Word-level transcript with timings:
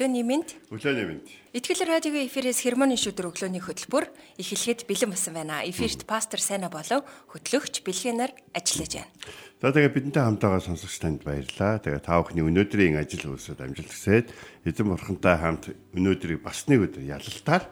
Өглөөний 0.00 0.24
мэнд. 0.24 0.56
Өглөөний 0.72 1.04
мэнд. 1.12 1.28
Итгэл 1.52 1.84
радиогийн 1.84 2.24
эфирээс 2.24 2.64
хермоны 2.64 2.96
шүдэр 2.96 3.36
өглөөний 3.36 3.60
хөтөлбөр 3.60 4.08
эхлэхэд 4.40 4.88
бэлэн 4.88 5.12
болсон 5.12 5.36
байна. 5.36 5.60
Эфирт 5.60 6.08
пастор 6.08 6.40
Сайна 6.40 6.72
болов 6.72 7.04
хөтлөгч 7.28 7.84
бэлгэнаар 7.84 8.32
ажиллаж 8.56 8.96
байна. 8.96 9.12
За 9.60 9.68
тэгээ 9.68 9.92
бидэнтэй 9.92 10.24
хамтаагаа 10.24 10.64
сонсогч 10.64 11.04
танд 11.04 11.20
баярлалаа. 11.20 11.84
Тэгээ 11.84 12.00
та 12.00 12.16
бүхний 12.16 12.40
өнөөдрийн 12.48 12.96
ажил 12.96 13.28
үйлсэд 13.28 13.60
амжилт 13.60 13.92
хүсээд 13.92 14.26
эзэн 14.64 14.88
бурхантай 14.88 15.36
хамт 15.36 15.76
өнөөдрийг 15.92 16.40
бас 16.40 16.64
нэг 16.64 16.80
өдөр 16.88 17.04
ялалтаар 17.04 17.68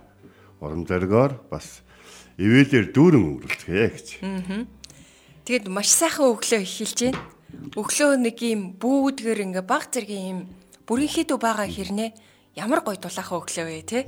урам 0.60 0.84
зоригоор 0.84 1.33
бас 1.48 1.80
ивэлэр 2.36 2.92
дүүрэн 2.92 3.24
өнгөрүүлцгээе 3.24 3.88
гэж. 3.88 4.08
Аа. 4.20 4.69
Тэгэд 5.48 5.72
маш 5.72 5.88
сайхан 5.97 6.36
өглөө 6.36 6.60
эхэлж 6.60 7.08
байна. 7.08 7.24
Өглөө 7.72 8.20
нэг 8.20 8.36
юм 8.45 8.77
бүүдгэр 8.77 9.48
ингээ 9.48 9.64
баг 9.64 9.88
зэргийн 9.88 10.28
юм 10.28 10.41
бүрийнхээ 10.88 11.24
дүү 11.28 11.38
байгаа 11.38 11.69
хэрнээ 11.69 12.10
ямар 12.56 12.80
гоё 12.83 12.97
дулаахан 12.97 13.38
өглөө 13.38 13.66
вэ 13.69 13.83
те 13.84 13.98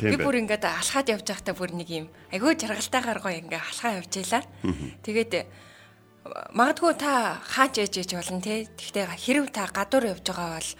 би 0.00 0.16
бүр 0.16 0.40
ингээд 0.42 0.64
алхаад 0.64 1.12
явж 1.12 1.26
байхдаа 1.28 1.54
бүр 1.54 1.70
нэг 1.76 1.88
юм 1.92 2.06
айгүй 2.32 2.56
жаргалтайгаар 2.56 3.20
гоё 3.20 3.38
ингээ 3.44 3.60
алхаа 3.60 4.00
явж 4.00 4.12
байлаа 4.16 4.42
тэгээд 5.04 5.32
магадгүй 6.56 6.94
та 6.98 7.38
хаач 7.44 7.78
ээж 7.78 7.94
ээж 8.02 8.10
болно 8.16 8.40
те 8.40 8.66
тэгтээ 8.66 9.06
хэрв 9.14 9.46
та 9.52 9.68
гадуур 9.68 10.16
явж 10.16 10.24
байгаа 10.26 10.58
бол 10.58 10.70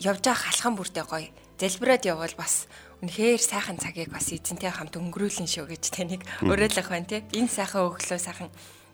явж 0.00 0.22
байгаа 0.24 0.42
халхан 0.48 0.74
бүртээ 0.78 1.04
гоё 1.04 1.28
залбираад 1.60 2.08
явбал 2.08 2.36
бас 2.40 2.70
үнэхээр 3.04 3.42
сайхан 3.42 3.76
цагийг 3.76 4.08
бас 4.08 4.32
эзэнтэй 4.32 4.72
хамт 4.72 4.96
өнгөрүүлэн 4.96 5.48
шүү 5.50 5.66
гэж 5.68 5.84
таныг 5.92 6.22
уриалгах 6.40 6.88
байна 6.88 7.10
те 7.10 7.24
энэ 7.36 7.52
сайхан 7.52 7.84
өглөө 7.84 8.20
сайхан 8.20 8.50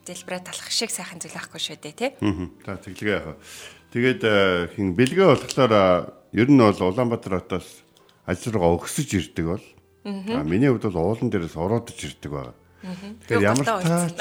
залбираад 0.07 0.47
талах 0.47 0.71
шиг 0.71 0.91
сайхан 0.91 1.19
зүйл 1.19 1.39
ахгүй 1.39 1.59
шүү 1.59 1.79
дээ 1.79 1.95
те 1.95 2.07
за 2.19 2.75
тэглэгээ 2.75 3.15
яах 3.19 3.39
Тэгээд 3.91 4.21
э, 4.23 4.67
хин 4.75 4.95
бэлгээ 4.99 5.27
болохоор 5.31 5.73
ер 6.35 6.47
нь 6.51 6.59
бол 6.59 6.75
Улаанбаатар 6.75 7.39
хотоос 7.39 7.87
ажил 8.27 8.59
руугаа 8.59 8.83
өгсөж 8.83 9.09
ирдэг 9.15 9.45
бол. 9.47 9.65
Аа 10.03 10.43
миний 10.43 10.67
хувьд 10.67 10.91
бол 10.91 11.15
уулан 11.15 11.31
дээрээс 11.31 11.55
ороод 11.55 11.87
ирдэг 11.95 12.31
байгаа. 12.31 12.55
Тэгэхээр 12.83 13.47
ямар 13.47 13.65
таа 13.65 14.11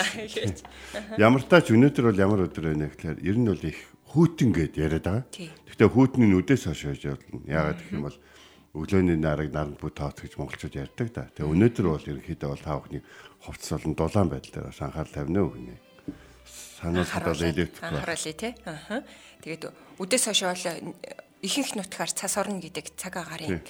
ямар 1.18 1.42
таач 1.42 1.74
өнөөдөр 1.74 2.04
бол 2.14 2.22
ямар 2.22 2.40
өдөр 2.46 2.64
байна 2.70 2.86
гэхээр 2.94 3.18
ер 3.26 3.36
нь 3.36 3.50
бол 3.50 3.64
их 3.66 3.78
хүүтэн 4.14 4.50
гэд 4.54 4.74
яриад 4.78 5.06
байгаа. 5.06 5.26
Гэхдээ 5.34 5.88
хүүтний 5.90 6.28
нүдээс 6.30 6.70
хойш 6.70 6.82
байж 6.86 7.02
болно. 7.10 7.42
Яагаад 7.50 7.78
гэх 7.82 7.90
юм 7.90 8.06
бол 8.06 8.18
өглөөний 8.76 9.18
нарыг 9.18 9.50
наранд 9.50 9.82
бүт 9.82 9.98
тооц 9.98 10.22
гэж 10.22 10.38
монголчууд 10.38 10.78
ярьдаг 10.78 11.08
да. 11.10 11.26
Тэгээ 11.34 11.52
өнөөдөр 11.52 11.86
бол 11.90 12.06
ерөнхийдөө 12.06 12.48
бол 12.54 12.62
та 12.62 12.78
бүхний 12.78 13.02
хувцс 13.42 13.68
болон 13.74 13.94
дулаан 13.98 14.28
байдлаар 14.30 14.70
анхаарал 14.70 15.10
тавина 15.10 15.42
уу 15.42 15.54
гинэ 15.58 15.85
санаас 16.80 17.10
хадаад 17.10 17.40
электр 17.42 17.84
анхааруулъя 17.84 18.34
тий. 18.34 18.52
Аа. 18.64 19.02
Тэгээд 19.42 19.70
үдээс 19.98 20.24
хойш 20.30 20.42
бол 20.44 20.64
ихэнх 21.42 21.76
нутгаар 21.76 22.10
цас 22.10 22.36
орно 22.36 22.60
гэдэг 22.60 22.96
цаг 22.96 23.16
агарын 23.16 23.60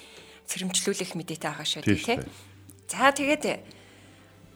сэрэмжлүүлэх 0.46 1.14
мэдээтэй 1.19 1.50
байгаа 1.50 1.66
шүү 1.66 1.82
дээ 1.82 2.06
тий. 2.06 2.19
За 2.88 3.10
тэгээд 3.10 3.44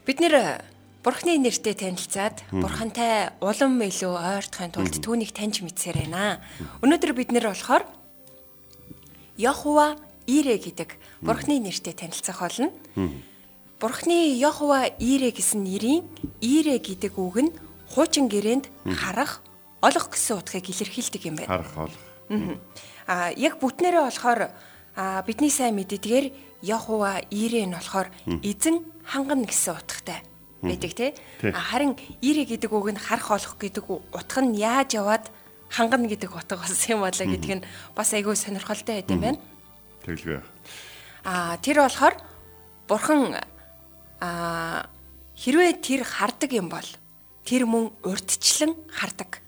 бид 0.07 0.17
нэр 0.19 0.63
Бурхны 1.01 1.33
нэртэй 1.41 1.73
танилцаад 1.73 2.45
Бурхантай 2.53 3.33
улам 3.41 3.81
илүү 3.81 4.13
ойртохын 4.37 4.69
тулд 4.69 5.01
түүнийг 5.01 5.33
таньж 5.33 5.65
мэдсээр 5.65 6.05
байна. 6.05 6.37
Өнөөдөр 6.85 7.17
бид 7.17 7.33
нэр 7.33 7.49
болохоор 7.49 7.89
Яхува 9.33 9.97
Ире 10.29 10.61
гэдэг 10.61 10.93
Бурхны 11.25 11.57
нэртэй 11.57 11.97
танилцах 11.97 12.45
болно. 12.45 12.69
Бурхны 13.81 14.37
Яхува 14.37 14.93
Ире 15.01 15.33
гэсэн 15.33 15.65
нэрийн 15.65 16.05
Ире 16.37 16.77
гэдэг 16.77 17.17
үг 17.17 17.49
нь 17.49 17.51
хуучин 17.91 18.31
гэрээнд 18.31 18.71
харах, 18.95 19.43
олох 19.83 20.07
гэсэн 20.09 20.39
утгыг 20.39 20.65
илэрхийлдэг 20.71 21.21
юм 21.27 21.35
байна. 21.35 21.51
Харах, 21.51 21.91
олох. 21.91 22.01
Аа 23.07 23.35
яг 23.35 23.59
бүтнээрээ 23.59 24.03
болохоор 24.07 24.41
бидний 25.27 25.51
сайн 25.51 25.75
мэдээдгээр 25.75 26.51
Яхува 26.61 27.25
Ирэ 27.33 27.65
нь 27.65 27.73
болохоор 27.75 28.07
эзэн 28.45 28.85
хангана 29.03 29.49
гэсэн 29.49 29.75
утгатай 29.75 30.21
байдаг 30.61 30.91
тий. 30.93 31.11
Харин 31.41 31.97
Ирэ 32.21 32.45
гэдэг 32.45 32.71
үг 32.71 32.93
нь 32.93 33.01
харах 33.01 33.31
олох 33.31 33.57
гэдэг 33.57 33.85
утга 33.89 34.41
нь 34.45 34.55
яаж 34.55 34.93
яваад 34.95 35.25
хангана 35.69 36.07
гэдэг 36.07 36.29
утга 36.29 36.55
болсон 36.61 36.87
юм 36.87 37.01
болоо 37.01 37.27
гэдг 37.27 37.51
нь 37.57 37.65
бас 37.95 38.13
айгүй 38.13 38.35
сонирхолтой 38.37 39.01
байт 39.01 39.09
юм 39.09 39.21
байна. 39.21 39.39
Тэглэв. 40.05 40.45
Аа 41.25 41.57
тэр 41.57 41.81
болохоор 41.81 42.15
бурхан 42.87 43.41
аа 44.21 44.85
хэрвээ 45.35 45.81
тэр 45.81 46.05
хардаг 46.05 46.51
юм 46.53 46.69
бол 46.69 46.85
тэр 47.45 47.65
мөн 47.65 47.91
урдчлан 48.05 48.75
хардаг. 48.89 49.41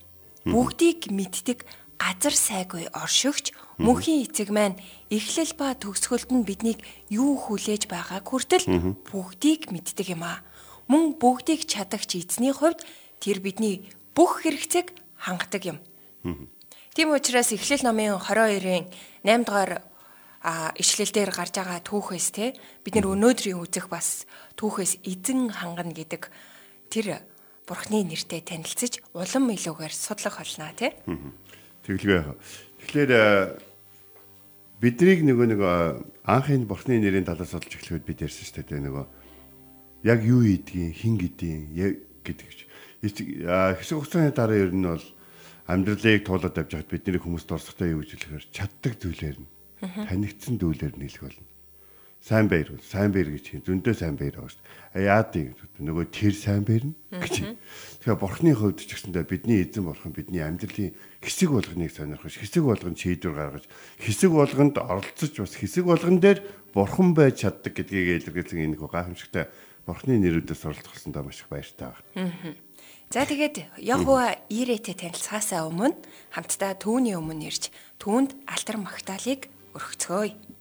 Бүгдийг 0.43 1.07
мэддэг 1.11 1.63
газар 1.97 2.35
сайгүй 2.35 2.91
оршигч 2.91 3.55
мөнхийн 3.79 4.27
эцэг 4.27 4.49
маань 4.51 4.77
эхлэл 5.07 5.53
ба 5.55 5.73
төгсгөлд 5.77 6.29
нь 6.35 6.43
биднийг 6.43 6.79
юу 7.09 7.39
хүлээж 7.39 7.87
байгааг 7.87 8.27
хүртэл 8.27 8.65
бүгдийг 9.07 9.71
мэддэг 9.71 10.13
юм 10.13 10.27
аа. 10.27 10.43
Мөн 10.91 11.15
бүгдийг 11.15 11.63
чадагч 11.63 12.19
эзний 12.19 12.51
хувьд 12.51 12.83
тэр 13.23 13.39
бидний 13.39 13.87
бүх 14.13 14.43
хэрэгцээг 14.43 14.91
хангадаг 15.15 15.63
юм. 15.63 15.77
Тийм 16.93 17.09
учраас 17.15 17.55
эхлэл 17.55 17.87
номын 17.87 18.19
22-ын 18.19 18.85
8 19.23 19.47
дугаар 19.47 19.81
а 20.43 20.75
ишлэл 20.75 21.09
дээр 21.09 21.31
гарч 21.31 21.55
байгаа 21.55 21.79
түүхээс 21.79 22.27
те 22.35 22.53
бид 22.83 22.99
нар 22.99 23.15
өнөөдрийн 23.15 23.63
үзэх 23.63 23.87
бас 23.87 24.27
түүхээс 24.59 25.01
эзэн 25.07 25.55
хангана 25.55 25.95
гэдэг 25.95 26.27
тэр 26.91 27.23
бурхны 27.67 28.03
нэртэй 28.03 28.41
танилцж 28.43 28.99
улам 29.15 29.51
илүүгээр 29.51 29.93
судлах 29.93 30.39
болно 30.39 30.71
тий. 30.75 30.91
Тэглэгээ. 31.87 32.23
Тэгэхээр 32.83 33.11
э, 33.11 33.59
биднийг 34.83 35.23
нөгөө 35.23 35.47
нэг 35.47 35.61
анхын 36.27 36.67
бурхны 36.67 36.99
нэрийн 36.99 37.23
талаас 37.23 37.55
судалж 37.55 37.79
эхлэхэд 37.79 38.03
бид 38.03 38.23
ярьсан 38.23 38.43
шүү 38.43 38.67
дээ 38.67 38.83
нөгөө 38.83 39.05
яг 40.03 40.19
юу 40.27 40.43
ийдгийг 40.43 40.91
хин 40.99 41.15
гэдгийг 41.15 42.03
гэдэг 42.27 42.49
ч 42.51 42.59
хэсэг 43.03 43.95
хугацааны 43.99 44.35
дараа 44.35 44.59
ер 44.59 44.71
нь 44.75 44.83
бол 44.83 45.05
амьдралыг 45.67 46.27
туулаад 46.27 46.59
авч 46.59 46.71
хаад 46.75 46.91
бидний 46.91 47.19
хүмүүст 47.19 47.51
орсохтой 47.51 47.95
юу 47.95 48.03
гэж 48.03 48.19
хэлэхээр 48.19 48.45
чаддаг 48.51 48.93
зүйлээр 48.99 49.37
нь 49.39 49.47
танигдсан 49.79 50.59
зүйлээр 50.59 50.95
нь 50.99 51.07
хэлэх 51.07 51.23
болно 51.23 51.47
сайн 52.23 52.47
баяр 52.47 52.71
бол 52.71 52.87
сайн 52.87 53.11
баяр 53.11 53.35
гэж 53.35 53.45
хин 53.51 53.63
зөндөө 53.67 53.93
сайн 53.99 54.15
баяр 54.15 54.39
байгаа 54.39 54.55
шүү 54.55 54.63
дээ. 54.63 55.03
Яадыг 55.11 55.47
нөгөө 55.75 56.05
тэр 56.07 56.33
сайн 56.39 56.63
баяр 56.63 56.85
нь 56.87 56.95
гэж. 57.11 57.35
Тэгэхээр 57.99 58.15
бурхны 58.23 58.55
хувьд 58.55 58.79
ч 58.79 58.95
гэсэндээ 58.95 59.27
бидний 59.27 59.59
эзэн 59.59 59.83
бурхан 59.83 60.15
бидний 60.15 60.39
амьдралын 60.39 60.95
хэсэг 61.19 61.51
болгоныг 61.51 61.91
сонирхож 61.91 62.39
хэсэг 62.39 62.63
болгонд 62.63 62.95
шийдвэр 62.95 63.35
гаргаж 63.35 63.65
хэсэг 63.99 64.31
болгонд 64.31 64.75
оролцож 64.79 65.35
бас 65.35 65.51
хэсэг 65.59 65.83
болгон 65.83 66.23
дээр 66.23 66.39
бурхан 66.71 67.11
байж 67.11 67.43
чаддаг 67.43 67.75
гэдгийг 67.75 68.23
илэрхийлсэн 68.23 68.71
энэ 68.71 68.79
гайхамшигтай 68.79 69.51
бурхны 69.83 70.15
нэрүүдээс 70.23 70.63
оролцохсондоо 70.63 71.27
маш 71.27 71.43
их 71.43 71.51
баяртай 71.51 71.91
байна. 71.91 72.55
За 73.11 73.27
тэгээд 73.27 73.83
Яхва 73.83 74.39
Ирэтэй 74.47 74.95
танилцахаасаа 74.95 75.67
өмнө 75.67 75.99
хамтдаа 76.31 76.79
түүний 76.79 77.19
өмнө 77.19 77.51
ирж 77.51 77.67
түүнд 77.99 78.31
алтар 78.47 78.79
магтаалыг 78.79 79.51
өргөцгөөе. 79.75 80.52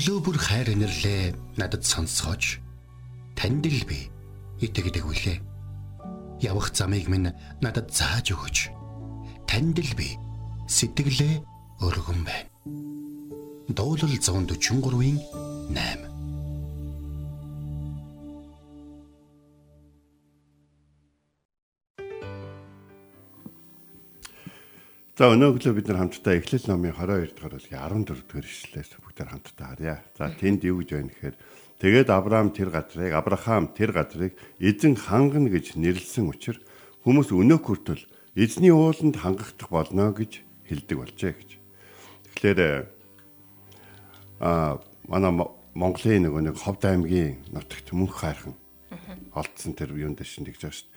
Өглөө 0.00 0.20
бүр 0.24 0.38
хайр 0.40 0.68
инэрлээ 0.72 1.36
надад 1.60 1.84
сонсгооч. 1.84 2.56
Танд 3.36 3.68
л 3.68 3.84
би 3.84 4.08
итгэдэг 4.64 5.04
үлээ. 5.04 5.44
Явах 6.40 6.72
замыг 6.72 7.04
минь 7.04 7.28
надад 7.60 7.92
зааж 7.92 8.32
өгөөч. 8.32 8.72
Танд 9.44 9.76
л 9.76 9.92
би 9.92 10.16
сэтгэлээ 10.72 11.44
өргөн 11.84 12.24
байна. 12.24 12.48
Дуулал 13.76 14.16
143-ийн 14.16 15.20
8 15.76 16.09
За 25.20 25.28
өнөөглөө 25.28 25.74
бид 25.76 25.88
нар 25.92 25.98
хамтдаа 26.00 26.40
Эхлэл 26.40 26.64
номын 26.64 26.96
22 26.96 27.36
дугаар 27.36 27.52
бүлгийн 27.52 27.76
14 27.76 28.24
дугаар 28.24 28.46
ишлэлээс 28.48 28.90
бүгд 29.04 29.20
хамтдаа 29.28 29.66
харъя. 29.76 30.00
За 30.16 30.32
тэнд 30.32 30.64
юу 30.64 30.80
гэж 30.80 30.96
байна 30.96 31.12
гэхээр 31.12 31.36
тэгээд 31.76 32.08
Авраам 32.08 32.48
тэр 32.56 32.72
газрыг 32.72 33.12
Авраам 33.12 33.68
тэр 33.76 33.92
газрыг 33.92 34.32
эзэн 34.56 34.96
хангана 34.96 35.52
гэж 35.52 35.76
нэрлсэн 35.76 36.24
учраас 36.24 36.64
хүмүүс 37.04 37.36
өнөөх 37.36 37.64
хүртэл 37.68 38.00
эзний 38.32 38.72
ууланд 38.72 39.20
хангагдах 39.20 39.68
болно 39.68 40.08
гэж 40.16 40.40
хэлдэг 40.64 40.96
болжээ 40.96 41.32
гэж. 41.36 41.50
Тэгэхээр 42.40 42.88
а 44.40 44.80
манай 45.04 45.32
Монголын 45.76 46.32
нөгөө 46.32 46.48
нэг 46.48 46.56
Ховд 46.56 46.88
аймгийн 46.88 47.44
нутагт 47.52 47.92
мөнх 47.92 48.24
хайрхан 48.24 48.56
олдсон 49.36 49.76
тэр 49.76 49.92
юунд 50.00 50.24
шин 50.24 50.48
тэгж 50.48 50.64
байгаа 50.64 50.80
шүү 50.80 50.88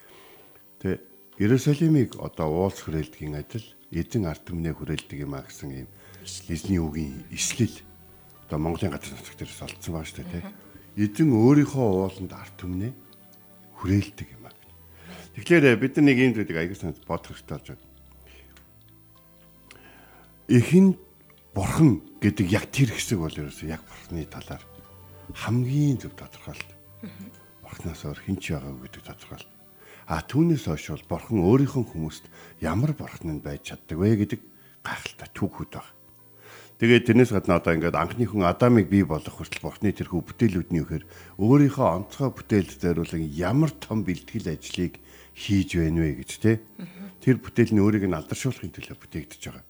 дээ. 0.79 0.95
Тэ 0.95 1.43
Иерусалимыг 1.43 2.15
одоо 2.23 2.71
уулс 2.71 2.87
хүрээлдгийн 2.87 3.35
адил 3.35 3.67
эзэн 3.93 4.25
ард 4.25 4.43
түмнээ 4.49 4.73
хүрээлдэг 4.73 5.19
юм 5.21 5.37
а 5.37 5.45
гэсэн 5.45 5.85
юм 5.85 5.89
эзний 6.25 6.81
үгийн 6.81 7.29
ислэл 7.29 7.77
одоо 8.49 8.57
Монголын 8.59 8.91
газар 8.91 9.13
нутагт 9.13 9.39
дээрс 9.39 9.61
олдсон 9.61 9.93
байгаа 9.93 10.09
шүү 10.09 10.25
дээ. 10.25 10.43
Эзэн 10.97 11.29
өөрийнхөө 11.29 11.85
ууланд 11.85 12.33
ард 12.33 12.55
түмнээ 12.57 12.91
хүрээлдэг 13.77 14.27
юм 14.33 14.45
а. 14.49 14.51
Тэгэхээр 15.37 15.77
бид 15.77 15.93
нар 15.97 16.05
нэг 16.05 16.17
юм 16.17 16.33
зүйлийг 16.33 16.57
аягүй 16.57 16.77
санаад 16.77 17.05
бодох 17.05 17.33
хэрэгтэй 17.37 17.53
болж 17.53 17.67
байна. 17.73 17.85
Эхэнд 20.49 20.95
бурхан 21.53 21.91
гэдэг 22.21 22.47
яг 22.49 22.65
тэр 22.73 22.89
хэсэг 22.93 23.17
бол 23.21 23.31
ерөөсөө 23.31 23.69
яг 23.69 23.81
бурханы 23.85 24.25
талаар 24.25 24.63
хамгийн 25.33 26.01
зөв 26.01 26.13
тодорхойлт. 26.17 26.69
Бурханаас 27.61 28.03
өөр 28.05 28.19
хэн 28.25 28.37
ч 28.41 28.53
байгаагүй 28.57 28.81
гэдэг 28.89 29.03
тодорхойлт. 29.05 29.52
А 30.07 30.19
түүнээс 30.21 30.67
хойш 30.67 30.91
бол 30.91 31.17
бурхан 31.17 31.39
өөрийнхөө 31.43 31.83
хүмүүст 31.95 32.25
ямар 32.59 32.91
бурхан 32.91 33.39
нь 33.39 33.43
байж 33.43 33.71
чаддаг 33.71 33.97
вэ 33.97 34.19
гэдэг 34.23 34.41
гайхалтай 34.83 35.29
түүхүүд 35.31 35.71
байна. 35.79 35.91
Тэгээд 36.83 37.07
тэрнээс 37.07 37.31
гадна 37.31 37.63
одоо 37.63 37.71
ингээд 37.79 37.95
анхны 37.95 38.27
хүн 38.27 38.43
Адамыг 38.43 38.91
бий 38.91 39.07
болгох 39.07 39.39
хүртэл 39.39 39.63
бурхны 39.63 39.95
тэрхүү 39.95 40.19
бүтээлүүдний 40.19 40.83
үхээр 40.83 41.03
өөрийнхөө 41.39 41.87
онцгой 41.87 42.31
бүтээл 42.35 42.75
зориулан 42.75 43.23
ямар 43.31 43.71
том 43.71 44.03
бэлтгэл 44.03 44.51
ажлыг 44.51 44.99
хийж 45.31 45.79
байна 45.79 46.03
вэ 46.03 46.11
гэж 46.19 46.31
те. 46.43 46.59
Тэр 47.23 47.39
бүтээл 47.39 47.77
нь 47.77 47.83
өөрийг 47.83 48.03
нь 48.09 48.17
алдаршуулахын 48.17 48.75
төлөө 48.75 48.99
бүтээгдэж 48.99 49.41
байгаа. 49.47 49.63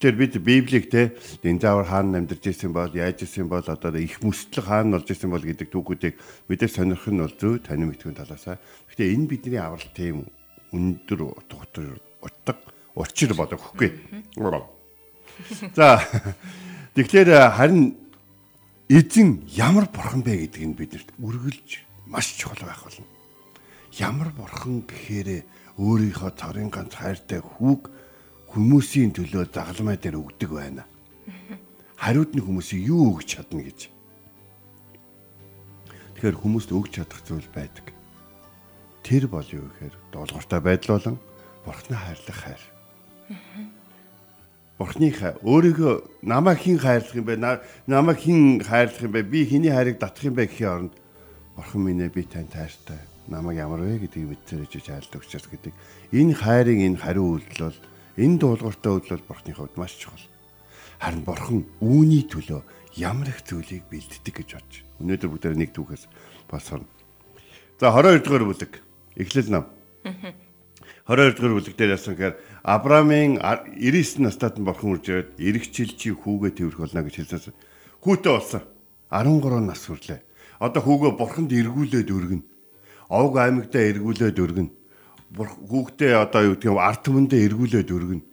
Тэгэхээр 0.00 0.16
бид 0.16 0.34
Библийг 0.40 0.88
те 0.88 1.12
динзавар 1.44 1.84
хаана 1.84 2.24
амьдарч 2.24 2.48
ирсэн 2.48 2.72
бол 2.72 2.88
яаж 2.88 3.20
ирсэн 3.20 3.52
бол 3.52 3.60
одоо 3.60 3.92
их 4.00 4.16
мөстлөг 4.24 4.64
хаана 4.64 4.96
болж 4.96 5.12
ирсэн 5.12 5.28
бол 5.28 5.44
гэдэг 5.44 5.68
түүхүүдийг 5.68 6.16
мэдээ 6.48 6.72
сонирх 6.72 7.04
нь 7.04 7.20
бол 7.20 7.36
зөв 7.36 7.60
танин 7.60 7.92
мэдхүйн 7.92 8.16
талаасаа. 8.16 8.56
Гэхдээ 8.88 9.12
энэ 9.12 9.28
бидний 9.28 9.60
аврал 9.60 9.92
тийм 9.92 10.24
өндөр 10.72 11.20
утга 11.36 12.00
утга 12.24 12.56
учир 12.96 13.36
бодогхгүй. 13.36 13.92
За 15.76 16.00
тэгэхээр 16.96 17.52
харин 17.60 17.92
эзэн 18.88 19.44
ямар 19.52 19.84
бурхан 19.84 20.24
бэ 20.24 20.48
гэдгийг 20.48 20.64
нь 20.64 20.78
бидэрт 20.80 21.12
үргэлж 21.20 21.84
маш 22.08 22.40
чухал 22.40 22.64
байх 22.64 22.88
болно. 22.88 23.04
Ямар 24.00 24.32
бурхан 24.32 24.80
гэхээр 24.80 25.44
өөрийнхөө 25.76 26.32
цорын 26.40 26.72
ганц 26.72 26.96
хайртай 26.96 27.44
хүүг 27.44 27.99
хүмүүсийн 28.50 29.14
төлөө 29.14 29.46
загалмай 29.54 29.94
дээр 29.94 30.18
өгдөг 30.18 30.50
байна. 30.50 30.84
Хариуд 31.94 32.34
нь 32.34 32.42
хүмүүсийг 32.42 32.82
юу 32.90 33.14
өгч 33.14 33.38
чадна 33.38 33.62
гэж. 33.62 33.80
Тэгэхээр 36.18 36.36
хүмүүст 36.42 36.70
өгч 36.74 36.90
чадах 36.98 37.22
зүйл 37.22 37.46
байдаг. 37.54 37.94
Тэр 39.06 39.30
бол 39.30 39.46
юу 39.46 39.70
гэхээр 39.70 39.94
дуулууртай 40.10 40.60
байдал 40.60 40.98
болон 40.98 41.16
бурхны 41.62 41.94
хайрлах 41.94 42.38
хайр. 42.42 42.62
Бурхны 44.80 45.12
хайр 45.14 45.36
өөрийгөө 45.46 46.24
намайг 46.26 46.58
хэн 46.58 46.78
хайрлах 46.80 47.14
юм 47.14 47.24
бэ? 47.28 47.36
Намайг 47.86 48.18
хэн 48.18 48.64
хайрлах 48.66 49.04
юм 49.06 49.12
бэ? 49.12 49.22
Би 49.22 49.46
хэний 49.46 49.70
хайрыг 49.70 50.00
татах 50.00 50.26
юм 50.26 50.34
бэ 50.34 50.48
гэхийн 50.50 50.72
оронд 50.90 50.94
бурхан 51.54 51.80
минь 51.84 52.02
ээ 52.02 52.10
би 52.10 52.24
тань 52.26 52.48
таартай. 52.48 52.98
Намайг 53.28 53.60
ямар 53.60 53.84
вэ 53.84 54.02
гэдгийг 54.02 54.40
мэдсэрэж 54.40 54.88
айлдаг 54.90 55.20
учраас 55.20 55.46
гэдэг. 55.46 55.72
Энэ 56.16 56.34
хайрын 56.34 56.80
энэ 56.80 56.98
хариу 56.98 57.38
үйлдэл 57.38 57.70
бол 57.70 57.78
энэ 58.20 58.36
дуулууртай 58.36 58.92
үйлдэл 58.92 59.24
бол 59.24 59.28
бурхны 59.32 59.52
хувьд 59.56 59.74
маш 59.80 59.96
чухал. 59.96 60.20
Харин 61.00 61.24
бурхан 61.24 61.64
үүний 61.80 62.28
төлөө 62.28 62.60
ямар 63.00 63.32
их 63.32 63.40
зүйлийг 63.48 63.88
бэлддэг 63.88 64.34
гэж 64.36 64.48
бодож. 64.60 64.76
Өнөөдөр 65.00 65.30
бүгд 65.32 65.56
нэг 65.56 65.72
түүхээс 65.72 66.04
босгоно. 66.52 66.84
За 67.80 67.88
22 67.88 68.20
дугаар 68.20 68.44
бүлэг. 68.44 68.72
Эхлэл 69.16 69.48
нам. 69.48 69.64
22 71.08 71.40
дугаар 71.40 71.54
бүлэг 71.56 71.76
дээр 71.80 71.96
яасан 71.96 72.14
гэхээр 72.20 72.36
Авраамийн 72.60 73.40
99 73.40 74.20
настайд 74.20 74.60
нь 74.60 74.68
бурхан 74.68 75.00
үрж 75.00 75.04
ирээд 75.08 75.30
эргчил 75.40 75.92
чи 75.96 76.12
хүүгээ 76.12 76.52
тэрх 76.60 76.76
болно 76.76 77.00
гэж 77.08 77.24
хэлсэн. 77.24 77.56
Хүүтэй 78.04 78.32
болсон. 78.36 78.62
13 79.08 79.64
нас 79.64 79.80
хүрлээ. 79.88 80.20
Одоо 80.60 80.82
хүүгээ 80.84 81.12
бурханд 81.16 81.50
эргүүлээд 81.56 82.12
өргөнө. 82.12 82.44
Овг 83.08 83.34
аймагтаа 83.40 83.80
эргүүлээд 83.80 84.36
өргөнө. 84.36 84.70
Хүүхдээ 85.30 86.14
одоо 86.18 86.42
юу 86.42 86.54
гэх 86.58 86.70
юм 86.74 86.82
арт 86.82 87.06
түмэндээ 87.06 87.46
эргүүлээд 87.46 87.90
өргөнө. 87.94 88.26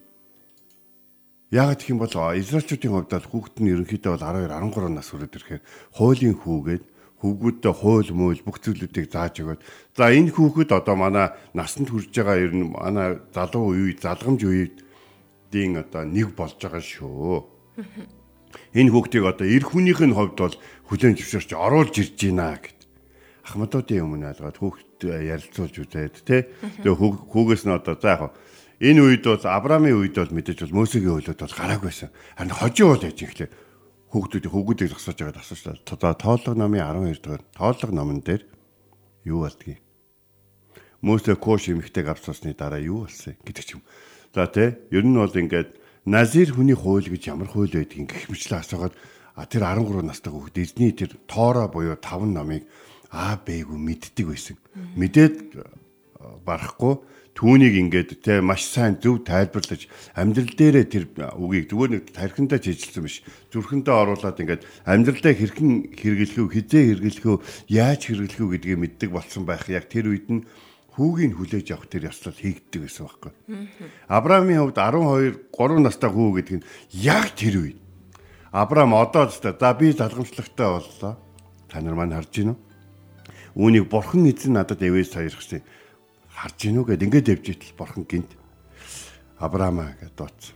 Яг 1.54 1.78
гэх 1.78 1.94
юм 1.94 2.02
бол 2.02 2.10
Израильчүүдийн 2.10 2.94
хувьд 2.94 3.14
бол 3.14 3.30
хүүхэд 3.30 3.56
нь 3.62 3.72
ерөнхийдөө 3.72 4.12
бол 4.18 4.26
12 4.26 4.50
13 4.50 4.98
нас 4.98 5.08
хүрээд 5.14 5.38
ирэхээр 5.38 5.64
хуулийн 5.94 6.36
хүүгээд 6.42 6.86
хүүгүүдтэй 7.22 7.74
хууль 7.74 8.12
мөөл 8.14 8.42
бүх 8.42 8.58
зүйлүүдийг 8.62 9.14
зааж 9.14 9.42
өгöd. 9.46 9.62
За 9.94 10.10
энэ 10.10 10.34
хүүхэд 10.34 10.74
одоо 10.74 10.96
манай 10.98 11.34
насанд 11.54 11.94
хүрж 11.94 12.14
байгаа 12.14 12.38
ер 12.42 12.54
нь 12.54 12.74
манай 12.74 13.22
залуу 13.30 13.78
үе 13.78 13.94
залгамж 13.98 14.42
үеийн 14.46 15.74
одоо 15.82 16.02
нэг 16.02 16.34
болж 16.34 16.58
байгаа 16.58 16.82
шүү. 16.82 17.46
Энэ 18.74 18.90
хүүхдийг 18.90 19.26
одоо 19.26 19.46
эр 19.46 19.66
хүнийх 19.66 20.02
нь 20.02 20.18
хувьд 20.18 20.38
бол 20.38 20.56
хүлэн 20.90 21.18
зөвшөөрч 21.18 21.52
оруулж 21.54 21.94
ирж 21.98 22.18
байна 22.22 22.58
гэд. 22.58 22.80
Ахмадуудын 23.46 24.06
өмнө 24.06 24.34
алгаад 24.34 24.58
хүүхд 24.58 24.87
ярилцуулж 25.06 25.76
үзээд 25.84 26.16
тэ. 26.26 26.50
Тэгээ 26.82 26.98
хүүгээс 26.98 27.64
нь 27.70 27.76
одоо 27.76 27.96
за 28.00 28.18
яг 28.18 28.34
энэ 28.82 29.02
үед 29.02 29.24
бол 29.26 29.46
Авраамийн 29.46 29.98
үед 29.98 30.16
бол 30.18 30.34
мэдээж 30.34 30.66
бол 30.66 30.82
Мөсегийн 30.82 31.18
үйлүүд 31.22 31.42
бол 31.44 31.60
гараагүйсэн. 31.60 32.10
Харин 32.38 32.58
хожим 32.58 32.88
бол 32.94 33.04
яж 33.06 33.18
ихлээр 33.18 33.52
хүүхдүүдийн 34.14 34.54
хүүгүүдийг 34.54 34.90
зогсоож 34.94 35.18
байгаа 35.20 35.44
асуучлаа. 35.44 35.76
Одоо 35.84 36.14
тооллого 36.16 36.56
номын 36.56 36.82
12 36.82 37.22
дугаар 37.22 37.44
тооллого 37.54 37.94
номон 37.94 38.20
дээр 38.24 38.42
юу 39.28 39.44
болдгийг. 39.44 39.82
Мөсө 41.02 41.36
Кош 41.38 41.70
эмэгтэйг 41.70 42.08
авч 42.10 42.26
суусны 42.26 42.56
дараа 42.58 42.82
юу 42.82 43.06
болсон 43.06 43.38
гэдэг 43.44 43.66
ч 43.66 43.78
юм. 43.78 43.82
За 44.34 44.48
тий 44.48 44.80
ер 44.90 45.06
нь 45.06 45.14
бол 45.14 45.30
ингээд 45.30 45.78
Назир 46.08 46.56
хүний 46.56 46.72
хууль 46.72 47.04
гэж 47.04 47.36
ямар 47.36 47.52
хууль 47.52 47.68
байдгийг 47.68 48.08
гэх 48.08 48.32
мэтлээ 48.32 48.64
асуугаад 48.64 48.96
а 49.36 49.44
тэр 49.44 49.68
13 49.68 50.08
настай 50.08 50.32
хүүхэд 50.32 50.58
эзний 50.64 50.96
тэр 50.96 51.20
тоороо 51.28 51.68
буюу 51.68 52.00
5 52.00 52.32
номыг 52.32 52.64
аа 53.12 53.40
бэйгүү 53.40 53.78
мэддэг 53.78 54.26
байсан. 54.28 54.58
Мэдээд 54.96 55.36
барахгүй 56.44 57.00
түүнийг 57.38 57.76
ингээд 57.78 58.10
те 58.26 58.42
маш 58.42 58.66
сайн 58.66 58.98
зөв 58.98 59.22
тайлбарлаж 59.22 59.86
амьдрал 60.18 60.54
дээрээ 60.58 60.86
тэр 60.90 61.06
үгийг 61.38 61.70
зүгээр 61.70 61.92
нэг 61.94 62.04
тархиндаа 62.10 62.58
чижилсэн 62.58 63.06
биш 63.06 63.22
зүрхэндээ 63.54 63.94
оруулаад 63.94 64.42
ингээд 64.42 64.66
амьдралдаа 64.90 65.34
хэрхэн 65.38 65.94
хэрэглэх 65.94 66.42
үү 66.42 66.50
хизээ 66.50 66.84
хэрэглэх 66.98 67.26
үү 67.30 67.38
яаж 67.70 68.02
хэрэглэх 68.10 68.42
үү 68.42 68.52
гэдгийг 68.58 68.82
мэддэг 68.82 69.10
болсон 69.14 69.46
байх 69.46 69.70
яг 69.70 69.86
тэр 69.86 70.10
үед 70.10 70.28
нь 70.34 70.50
хүүгийн 70.98 71.38
хүлээж 71.38 71.68
авах 71.78 71.94
тэр 71.94 72.10
ёслол 72.10 72.34
хийгддэг 72.34 72.90
гэсэн 72.90 73.06
байхгүй. 73.06 73.32
Авраамийн 74.10 74.66
хувьд 74.66 74.82
12 74.82 75.54
3 75.54 75.86
настай 75.86 76.10
хүү 76.10 76.42
гэдэг 76.42 76.56
нь 76.58 76.68
яг 77.06 77.38
тэр 77.38 77.56
үед. 77.62 77.78
Авраам 78.50 78.98
одоо 78.98 79.30
ч 79.30 79.46
за 79.46 79.54
би 79.78 79.94
залгамжлагтай 79.94 80.68
боллоо. 80.74 81.14
Та 81.70 81.78
нар 81.86 81.94
маань 81.94 82.18
харж 82.18 82.34
байна 82.34 82.58
уу? 82.58 82.67
Үүнийг 83.58 83.90
бурхан 83.90 84.30
эзэн 84.30 84.54
надад 84.54 84.86
эвээс 84.86 85.18
саярхсан 85.18 85.66
харж 86.30 86.58
гинүү 86.62 86.94
гэд 86.94 87.06
ингээд 87.10 87.32
явж 87.34 87.46
итэл 87.58 87.74
бурхан 87.74 88.06
гинт 88.06 88.38
Авраамаа 89.42 89.98
гэд 89.98 90.14
дууц. 90.14 90.54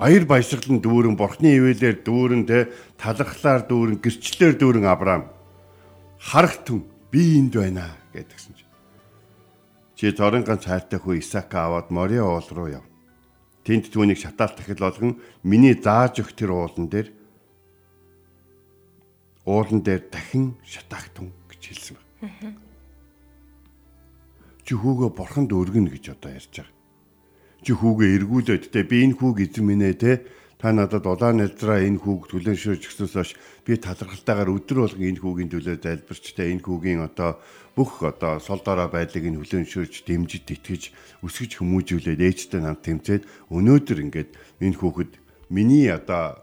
Баяр 0.00 0.24
баясгалан 0.24 0.80
дүүрэн 0.80 1.16
бурхны 1.20 1.52
ивэлээр 1.60 2.00
дүүрэн 2.00 2.48
тэ 2.48 2.72
талархлаар 2.96 3.68
дүүрэн 3.68 4.00
гэрчлэлээр 4.00 4.56
дүүрэн 4.56 4.88
Авраам 4.88 5.28
харахтун 6.16 6.88
би 7.12 7.36
энд 7.36 7.52
байна 7.52 7.92
гэдгсэн 8.16 8.52
чи. 8.56 8.64
Чи 10.00 10.12
торын 10.16 10.44
ганц 10.44 10.64
хайртай 10.64 10.96
хүү 10.96 11.20
Исака 11.20 11.68
аваад 11.68 11.92
Мориа 11.92 12.24
уул 12.24 12.48
руу 12.48 12.80
яв. 12.80 12.84
Тэнд 13.64 13.92
түүнийг 13.92 14.16
шатаал 14.16 14.56
тахил 14.56 14.80
болгон 14.80 15.20
миний 15.44 15.76
зааж 15.76 16.24
өгөх 16.24 16.32
тэр 16.32 16.56
уулан 16.56 16.88
дээр 16.88 17.12
уулан 19.44 19.84
дээр 19.84 20.08
дахин 20.08 20.56
шатаагтун 20.64 21.32
гэж 21.52 21.60
хэлсэн 21.60 22.05
чи 24.66 24.74
хүүгээ 24.74 25.10
бурханд 25.14 25.50
өргөнө 25.54 25.94
гэж 25.94 26.04
одоо 26.18 26.30
ярьж 26.34 26.50
байгаа. 26.58 26.74
Чи 27.62 27.72
хүүгээ 27.72 28.10
эргүүлээд 28.18 28.64
те 28.74 28.82
би 28.82 29.06
энэ 29.06 29.14
хүүг 29.14 29.36
эзэн 29.46 29.64
минь 29.64 29.86
ээ 29.86 29.94
те 29.94 30.12
та 30.58 30.72
надад 30.74 31.06
улаан 31.06 31.38
нэлзраа 31.38 31.86
энэ 31.86 32.02
хүүг 32.02 32.32
түлэн 32.32 32.58
шөөж 32.58 32.82
өгснөөс 32.82 33.14
хойш 33.14 33.30
би 33.62 33.78
талархалтайгаар 33.78 34.50
өдөр 34.50 34.78
болгон 34.82 35.06
энэ 35.06 35.22
хүүгийн 35.22 35.50
төлөө 35.54 35.76
залбирч 35.78 36.24
те 36.34 36.50
энэ 36.50 36.64
хүүгийн 36.66 37.00
одоо 37.06 37.38
бүх 37.76 38.02
одоо 38.02 38.40
сол 38.40 38.58
дорой 38.64 38.88
байдлыг 38.88 39.24
энэ 39.28 39.38
хүлэн 39.38 39.68
шөөж 39.68 40.02
дэмжиж 40.08 40.48
итгэж 40.48 40.82
өсгөж 41.22 41.60
хүмүүжүүлээд 41.60 42.20
ээжтэй 42.24 42.60
намд 42.64 42.82
тэмцээд 42.82 43.22
өнөөдөр 43.52 43.98
ингээд 44.02 44.30
энэ 44.64 44.78
хүүхэд 44.80 45.12
миний 45.52 45.92
одоо 45.92 46.40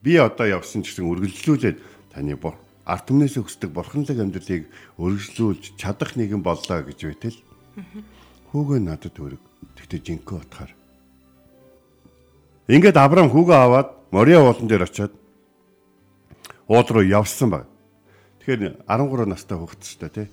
би 0.00 0.14
одоо 0.16 0.46
явсан 0.46 0.86
гэсэн 0.86 1.04
үргэлжлүүлээд 1.10 1.76
таны 2.14 2.38
арт 2.86 3.10
түмнээс 3.10 3.36
өсдөг 3.42 3.74
бурханлаг 3.74 4.18
амьдралыг 4.22 4.70
өргөжлүүлж 5.02 5.74
чадах 5.74 6.14
нэгэн 6.14 6.40
боллоо 6.40 6.86
гэж 6.86 6.98
байтал 7.10 7.38
Хүүгээ 8.56 8.80
надад 8.80 9.16
өрг. 9.20 9.42
Тэгтээ 9.76 10.00
жинхэнэ 10.00 10.40
утгаар. 10.40 10.72
Ингээд 12.72 12.96
Авраам 12.96 13.28
хүүгээ 13.28 13.58
аваад 13.60 13.88
Мориа 14.08 14.40
уулан 14.40 14.64
дээр 14.64 14.88
очиод 14.88 15.12
уул 16.64 16.88
руу 16.88 17.04
явсан 17.04 17.52
баг. 17.52 17.68
Тэгэхээр 18.40 18.80
13 18.88 19.28
настай 19.28 19.60
хүүхэд 19.60 19.80
ч 19.84 20.00
та 20.00 20.08
тий. 20.08 20.32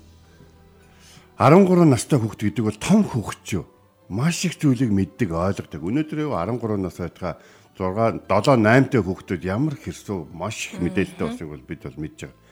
13 1.35 1.83
настай 1.83 2.15
хүүхэд 2.15 2.41
гэдэг 2.47 2.63
бол 2.63 2.79
том 2.79 3.03
хүүхэд 3.03 3.41
ч 3.43 3.49
юу. 3.59 3.65
Маш 4.07 4.45
их 4.47 4.55
зүйлийг 4.55 4.93
мэддэг, 4.93 5.35
ойлгодог. 5.35 5.83
Өнөөдөр 5.83 6.31
13 6.31 6.79
нас 6.79 6.95
байтгаа 6.95 7.43
6 7.75 8.23
7 8.29 8.61
8 8.61 8.87
тай 8.87 9.01
хүүхдүүд 9.03 9.43
ямар 9.43 9.75
хэрсүү 9.75 10.31
маш 10.31 10.71
их 10.71 10.79
мэдээлэлтэй 10.79 11.25
болсыг 11.27 11.49
бол 11.49 11.65
бид 11.65 11.81
бол 11.83 11.97
мэдж 11.97 12.17
байгаа. 12.23 12.42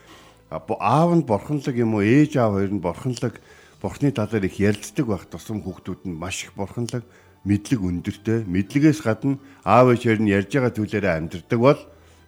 Аав 0.52 1.16
нь 1.16 1.24
бурханлаг 1.24 1.76
юм 1.80 1.96
уу, 1.96 2.04
ээж 2.04 2.36
аав 2.36 2.60
хоёр 2.60 2.72
нь 2.76 2.84
бурханлаг 2.84 3.40
Бурхны 3.82 4.12
талаар 4.12 4.46
их 4.46 4.60
ярилцдаг 4.62 5.08
байх 5.10 5.26
тусам 5.26 5.66
хүүхдүүд 5.66 6.06
нь 6.06 6.14
маш 6.14 6.46
их 6.46 6.54
бурханлаг 6.54 7.02
мэдлэг 7.48 7.82
өндөртэй 7.82 8.46
мэдлэгээс 8.46 9.02
гадна 9.02 9.42
аав 9.66 9.98
ээжээр 9.98 10.22
нь 10.22 10.30
ярьж 10.30 10.54
байгаа 10.54 10.76
зүйлээрээ 10.78 11.18
амьдрдаг 11.18 11.60
бол 11.60 11.82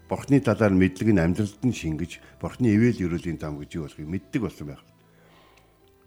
Бурхны 0.10 0.42
талаар 0.42 0.74
мэдлэг 0.74 1.13
нь 1.13 1.22
амьдралд 1.22 1.62
нь 1.62 1.77
шингэж 1.77 2.42
Бурхны 2.42 2.74
ивэл 2.74 3.06
өрөөлийн 3.06 3.38
зам 3.38 3.62
гэж 3.62 3.70
юу 3.77 3.86
болохыг 3.86 4.10
мэддэг 4.10 4.42
болсон 4.42 4.68
байх. 4.74 4.82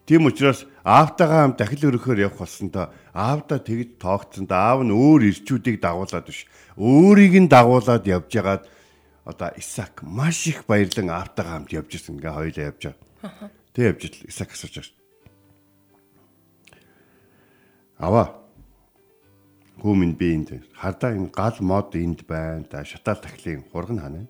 Тийм 0.07 0.27
учраас 0.27 0.67
аавтайгаа 0.83 1.47
хамт 1.47 1.59
дахил 1.63 1.95
өрөхөөр 1.95 2.27
явах 2.27 2.43
болсондоо 2.43 2.91
аавдаа 3.15 3.59
тэгж 3.63 4.03
тоогцсондоо 4.03 4.59
аав 4.59 4.81
нь 4.83 4.91
өөр 4.91 5.31
ирчүүдийг 5.31 5.79
дагуулад 5.79 6.27
биш 6.27 6.51
өөрийг 6.75 7.35
нь 7.39 7.51
дагуулад 7.51 8.03
явж 8.03 8.31
ягаад 8.35 8.67
одоо 9.27 9.51
Исаак 9.59 10.07
маш 10.07 10.47
их 10.47 10.65
баярлан 10.71 11.11
аавтайгаа 11.11 11.53
хамт 11.59 11.75
явж 11.75 11.91
ирсэн 11.91 12.17
ингээ 12.17 12.33
хоёлаа 12.33 12.69
явж 12.71 12.83
байгаа. 12.87 13.51
Тэг 13.75 13.85
явж 13.91 14.03
ил 14.07 14.31
Исаак 14.31 14.55
асууж 14.55 14.75
байгаа 14.79 14.97
аваа. 17.99 18.43
Хүмүүн 19.81 20.17
би 20.17 20.33
энд 20.35 20.51
хардаа 20.73 21.13
энэ 21.17 21.33
гал 21.33 21.57
мод 21.61 21.97
энд 21.97 22.25
байна. 22.27 22.65
Да 22.71 22.85
шатаал 22.85 23.21
тахлын 23.21 23.65
хурган 23.73 24.01
хана. 24.01 24.27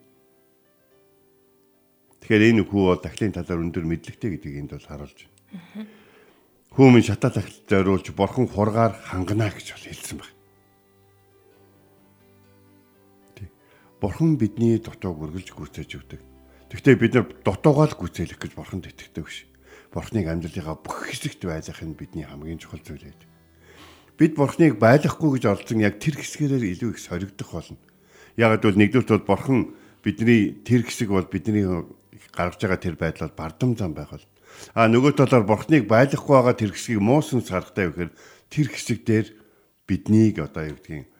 Тэгэхээр 2.20 2.50
энэ 2.50 2.62
хүү 2.66 2.82
бол 2.82 3.02
тахлын 3.02 3.34
талаар 3.34 3.62
өндөр 3.62 3.84
мэдлэгтэй 3.86 4.30
гэдгийг 4.34 4.56
энд 4.66 4.70
бол 4.74 4.86
харуулж 4.86 5.18
байна. 5.22 5.86
Хүмүүн 6.74 7.02
шатаал 7.06 7.38
тахлд 7.38 7.62
зориулж 7.70 8.06
борхон 8.10 8.50
хургаар 8.50 8.98
хангана 9.06 9.50
гэж 9.54 9.74
бол 9.74 9.86
хэлсэн 9.86 10.18
байна. 10.18 10.35
Бурхан 14.00 14.36
бидний 14.36 14.78
дутууг 14.78 15.30
үргэлж 15.30 15.56
гүйцээж 15.56 15.90
өгдөг. 15.96 16.20
Гэхдээ 16.70 16.96
бид 17.00 17.12
нар 17.16 17.26
дутуугаа 17.44 17.88
л 17.88 17.98
гүйцээлэх 17.98 18.38
гэж 18.40 18.52
бурханд 18.54 18.90
итгэдэг 18.90 19.24
биш. 19.24 19.48
Бурханыг 19.94 20.26
амьдралынхаа 20.28 20.76
бүх 20.76 21.08
хэсэгт 21.08 21.46
байлгах 21.46 21.80
нь 21.80 21.96
бидний 21.96 22.26
хамгийн 22.28 22.60
чухал 22.60 22.82
зүйл 22.84 23.06
байдаг 23.06 23.28
бид 24.16 24.34
бурхныг 24.34 24.80
байлгахгүй 24.80 25.36
гэж 25.36 25.44
оролцсон 25.44 25.84
яг 25.84 26.00
тэр 26.00 26.16
хэсгээрээ 26.16 26.72
илүү 26.72 26.90
их 26.96 27.00
соригдох 27.00 27.52
болно. 27.52 27.76
Яг 28.36 28.60
бол 28.64 28.76
нэгдүгürt 28.80 29.12
бол 29.12 29.28
бурхан 29.36 29.76
бидний 30.00 30.56
тэр 30.64 30.88
хэсэг 30.88 31.12
бол 31.12 31.28
бидний 31.28 31.68
гаргаж 32.32 32.60
байгаа 32.60 32.80
тэр 32.80 32.96
байдал 32.96 33.28
бол 33.28 33.36
бардам 33.36 33.76
зам 33.76 33.92
байх 33.92 34.16
бол. 34.16 34.24
А 34.72 34.88
нөгөө 34.88 35.20
талаар 35.20 35.44
бурхныг 35.44 35.84
байлгахгүй 35.84 36.32
байгаа 36.32 36.56
тэр 36.56 36.72
хэсгийг 36.72 37.00
муусан 37.04 37.44
саргатай 37.44 37.92
гэхээр 37.92 38.12
тэр 38.48 38.66
хэсэг 38.72 38.98
дээр 39.04 39.26
биднийг 39.84 40.40
одоо 40.40 40.64
юу 40.72 40.80
гэдгийг 40.80 41.12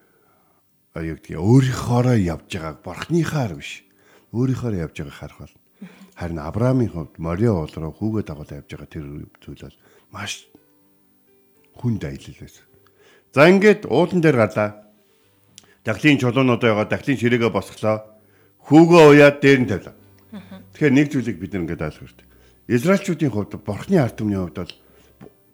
юу 1.04 1.16
гэдгийг 1.20 1.40
өөрийнхоороо 1.40 2.16
явж 2.16 2.48
байгааг 2.48 2.78
бурхныхаар 2.80 3.52
биш 3.58 3.84
өөрийнхоороо 4.32 4.84
явж 4.86 4.96
байгааг 4.96 5.18
харах 5.18 5.38
бол. 5.40 5.54
Харин 6.16 6.38
Авраамийн 6.40 6.92
хувьд 6.92 7.18
Морио 7.18 7.60
уул 7.60 7.74
руу 7.76 7.92
хүүгээ 7.92 8.24
дагуулж 8.24 8.52
явж 8.56 8.68
байгаа 8.70 8.88
тэр 8.88 9.06
зүйл 9.42 9.62
бол 9.66 9.78
маш 10.12 10.48
хүнд 11.76 12.02
аялал 12.04 12.38
байсан. 12.40 12.64
За 13.36 13.48
ингээд 13.52 13.84
уулан 13.84 14.20
дээр 14.24 14.36
гарлаа. 14.40 14.88
Дахлын 15.84 16.18
чулуунуудаа 16.18 16.72
яваад 16.72 16.90
дахлын 16.90 17.20
ширээгээ 17.20 17.52
босглоо. 17.52 18.00
Хүүгөө 18.64 19.02
уяад 19.12 19.38
дээр 19.44 19.60
нь 19.60 19.68
тавилаа. 19.68 19.94
Тэгэхээр 20.72 20.96
нэг 20.96 21.06
зүйлийг 21.12 21.36
бид 21.36 21.52
нэг 21.52 21.62
ингээд 21.68 21.84
ойлгох 21.84 22.00
хэрэгтэй. 22.08 22.26
Израильчүүдийн 22.66 23.32
хувьд 23.32 23.52
бурхны 23.60 23.96
ард 24.00 24.16
түмний 24.18 24.40
хувьд 24.40 24.58
бол 24.58 24.74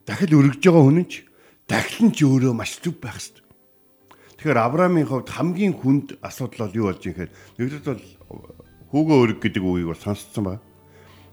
дахил 0.06 0.38
өргөж 0.38 0.62
байгаа 0.62 0.84
хүн 0.86 0.98
нь 1.02 1.10
ч 1.10 1.26
дахил 1.68 2.06
нь 2.08 2.14
ч 2.14 2.24
өөрөө 2.24 2.54
маш 2.56 2.80
зүв 2.80 2.96
байх 3.02 3.18
хэрэгтэй. 3.20 3.44
Тэгэхээр 4.42 4.58
Авраамийн 4.58 5.06
хувьд 5.06 5.30
хамгийн 5.30 5.70
хүнд 5.70 6.18
асуудал 6.18 6.66
бол 6.66 6.74
юу 6.74 6.86
болж 6.90 6.98
юм 7.06 7.14
гэхээр 7.14 7.30
нэгдүгээр 7.62 7.94
бол 8.26 8.42
хүүгөө 8.90 9.18
өрг 9.22 9.38
гэдэг 9.38 9.62
үгийг 9.62 9.86
бол 9.94 10.02
сонсцсон 10.02 10.42
байна. 10.42 10.62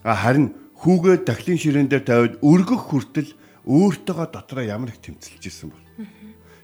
А 0.05 0.13
харин 0.13 0.53
хүүгээ 0.77 1.25
дахлын 1.25 1.57
ширээн 1.57 1.89
дээр 1.89 2.05
тавиад 2.05 2.35
өргөх 2.45 2.93
хүртэл 2.93 3.33
өөртөөгөө 3.65 4.27
дотроо 4.29 4.61
ямар 4.61 4.93
их 4.93 5.01
тэмцэлж 5.01 5.41
исэн 5.41 5.73
бол. 5.73 5.85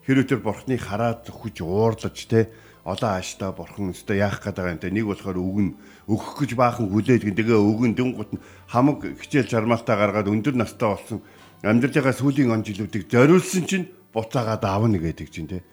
Хэрвээ 0.05 0.29
тэр 0.29 0.41
бурхныг 0.45 0.85
хараад 0.85 1.25
хүч 1.25 1.65
уурлаж 1.65 2.13
те 2.13 2.53
олон 2.85 3.09
ааштай 3.17 3.49
бурхан 3.49 3.89
өстой 3.89 4.21
яах 4.21 4.37
гээд 4.37 4.53
байгаа 4.61 4.73
юм 4.77 4.83
те 4.85 4.93
нэг 4.93 5.09
болохоор 5.09 5.41
өгн 5.41 5.67
өгөх 6.05 6.45
гэж 6.45 6.53
баахан 6.53 6.93
хүлээд 6.93 7.25
тэгээ 7.25 7.57
өгн 7.57 7.97
дүнгут 7.97 8.37
хамаг 8.69 9.01
хичээл 9.17 9.49
чармаалтаа 9.49 9.97
гаргаад 9.97 10.29
өндөр 10.29 10.53
настай 10.61 10.93
болсон. 10.93 11.25
Амьдралынхаа 11.65 12.13
сүүлийн 12.13 12.53
он 12.53 12.61
жилүүдийг 12.61 13.09
зориулсан 13.09 13.65
чинь 13.65 13.89
буцаагаад 14.13 14.61
аавна 14.61 15.01
гэдэг 15.01 15.33
чинь 15.33 15.49
те 15.49 15.65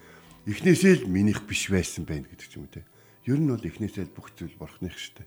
эхнээсээ 0.47 1.03
л 1.03 1.11
минийх 1.11 1.47
биш 1.47 1.71
байсан 1.71 2.05
байх 2.07 2.27
гэдэг 2.27 2.49
ч 2.49 2.59
юм 2.59 2.67
уу 2.67 2.75
те 2.75 2.83
ер 3.29 3.39
нь 3.39 3.51
бол 3.51 3.63
эхнээсээ 3.63 4.11
л 4.11 4.17
бүх 4.17 4.35
зүйл 4.35 4.57
бурхных 4.59 4.99
штэ 4.99 5.27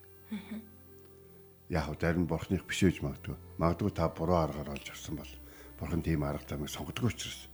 яг 1.71 1.87
зарим 1.99 2.27
бурхных 2.27 2.67
биш 2.67 2.83
гэж 2.83 2.99
магадгүй 3.03 3.37
магадгүй 3.59 3.91
та 3.95 4.11
буруу 4.11 4.39
аргаар 4.43 4.75
олж 4.75 4.87
авсан 4.91 5.15
бол 5.19 5.31
бурхан 5.79 6.03
тийм 6.03 6.23
арга 6.27 6.43
замыг 6.43 6.69
сонгодог 6.69 7.11
учраас 7.11 7.47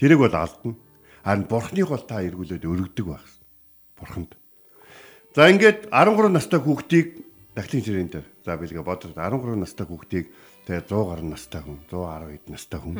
Тэрэг 0.00 0.16
бол 0.16 0.32
алдна. 0.32 0.72
Харин 1.20 1.44
бурхныг 1.44 1.88
бол 1.92 2.00
та 2.00 2.24
эргүүлээд 2.24 2.64
өргөдөг 2.64 3.04
байх. 3.04 3.26
Бурханд. 4.00 4.32
За 5.36 5.52
ингээд 5.52 5.92
13 5.92 6.32
настай 6.32 6.56
хүүхдийг 6.56 7.20
дахлын 7.52 7.84
ширээн 7.84 8.08
дээр 8.08 8.26
за 8.40 8.56
билгээ 8.56 8.80
бодож 8.80 9.12
13 9.12 9.60
настай 9.60 9.84
хүүхдийг 9.84 10.32
Тэгээ 10.70 10.86
100 10.86 11.08
гаруй 11.08 11.26
настай 11.26 11.60
хүн, 11.66 11.78
110 11.90 12.30
хэд 12.30 12.46
настай 12.52 12.80
хүн. 12.80 12.96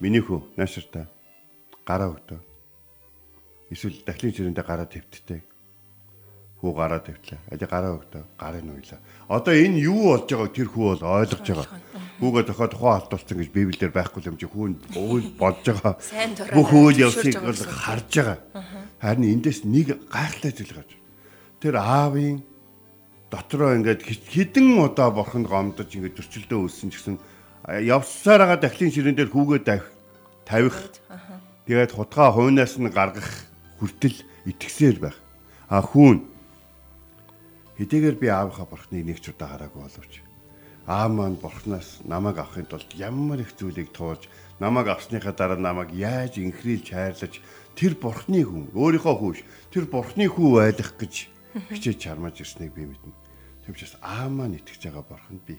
Миний 0.00 0.24
хүү 0.24 0.40
нааширтай 0.56 1.04
гараа 1.84 2.14
өгдөө. 2.16 2.40
Эсвэл 3.68 4.00
дахлын 4.06 4.32
ширээндээ 4.32 4.64
гараа 4.64 4.88
твттэй. 4.88 5.44
Хүү 6.60 6.72
гараа 6.72 7.04
твтлээ. 7.04 7.40
Ади 7.52 7.64
гараа 7.68 8.00
өгдөө. 8.00 8.24
Гарыг 8.40 8.64
нуйлаа. 8.64 9.00
Одоо 9.28 9.52
энэ 9.52 9.84
юу 9.84 10.16
болж 10.16 10.24
байгааг 10.32 10.52
тэр 10.56 10.68
хүү 10.72 10.84
бол 10.88 11.04
ойлгож 11.04 11.44
байгаа. 11.44 11.68
Хүүгээ 12.20 12.44
тохоо 12.48 12.68
тухайн 12.68 12.96
алдуулсан 12.96 13.36
гэж 13.40 13.48
Библиэр 13.52 13.92
байхгүй 13.92 14.20
юм 14.28 14.36
чи 14.40 14.48
хүүн 14.48 14.72
уул 14.96 15.26
болж 15.36 15.64
байгаа. 15.68 15.94
Бүх 16.52 16.68
үйл 16.72 17.00
явцыг 17.04 17.36
бол 17.40 17.60
харж 17.60 18.10
байгаа. 18.12 18.38
Харин 19.00 19.32
эндээс 19.40 19.64
нэг 19.64 20.00
гайхалтай 20.08 20.52
зүйл 20.52 20.76
гарч. 20.80 20.90
Тэр 21.60 21.80
аавын 21.80 22.44
дотроо 23.32 23.72
ингээд 23.76 24.04
хідэн 24.04 24.84
удаа 24.84 25.08
бурханд 25.12 25.48
гомдож 25.48 25.88
ингээд 25.88 26.18
зөрчилдөө 26.18 26.58
үүссэн 26.66 26.88
гэсэн 26.92 27.16
явсаар 27.78 28.42
байгаа 28.42 28.58
дахлын 28.58 28.90
ширээн 28.90 29.14
дээр 29.14 29.30
хүүгээ 29.30 29.62
тавих 30.48 30.76
тэгээд 31.70 31.94
хутгаа 31.94 32.34
хуйнаас 32.34 32.74
нь 32.82 32.90
гаргах 32.90 33.46
хүртэл 33.78 34.18
итгэсээр 34.50 34.98
байх. 34.98 35.18
А 35.70 35.78
хүүн 35.78 36.26
хэдийгээр 37.78 38.16
би 38.18 38.26
аавынхаа 38.26 38.66
бурхныг 38.66 39.06
нэг 39.06 39.18
ч 39.22 39.30
удаа 39.30 39.54
хараагүй 39.54 39.80
боловч 39.86 40.14
аав 40.90 41.10
маань 41.14 41.38
бурхнаас 41.38 42.02
намайг 42.02 42.42
авахын 42.42 42.66
тулд 42.66 42.90
ямар 42.98 43.38
их 43.38 43.54
зүйлийг 43.54 43.94
туулж 43.94 44.26
намайг 44.58 44.90
авсныхаа 44.90 45.30
дараа 45.30 45.54
намайг 45.56 45.94
яаж 45.94 46.42
инхрийлж 46.42 46.90
хайрлаж 46.90 47.38
тэр 47.78 47.94
бурхны 47.94 48.42
хүн 48.42 48.74
өөрийнхөө 48.74 49.14
хүүш 49.14 49.38
тэр 49.70 49.86
бурхны 49.86 50.26
хүү 50.26 50.50
байх 50.58 50.92
гэж 50.98 51.14
хичээж 51.70 51.98
чармаж 52.02 52.42
ирснийг 52.42 52.74
би 52.74 52.90
мэднэ. 52.90 53.14
Тэм 53.62 53.74
учраас 53.78 53.94
аав 54.02 54.30
маань 54.34 54.58
итгэж 54.58 54.90
байгаа 54.90 55.04
бурханд 55.06 55.42
би 55.46 55.54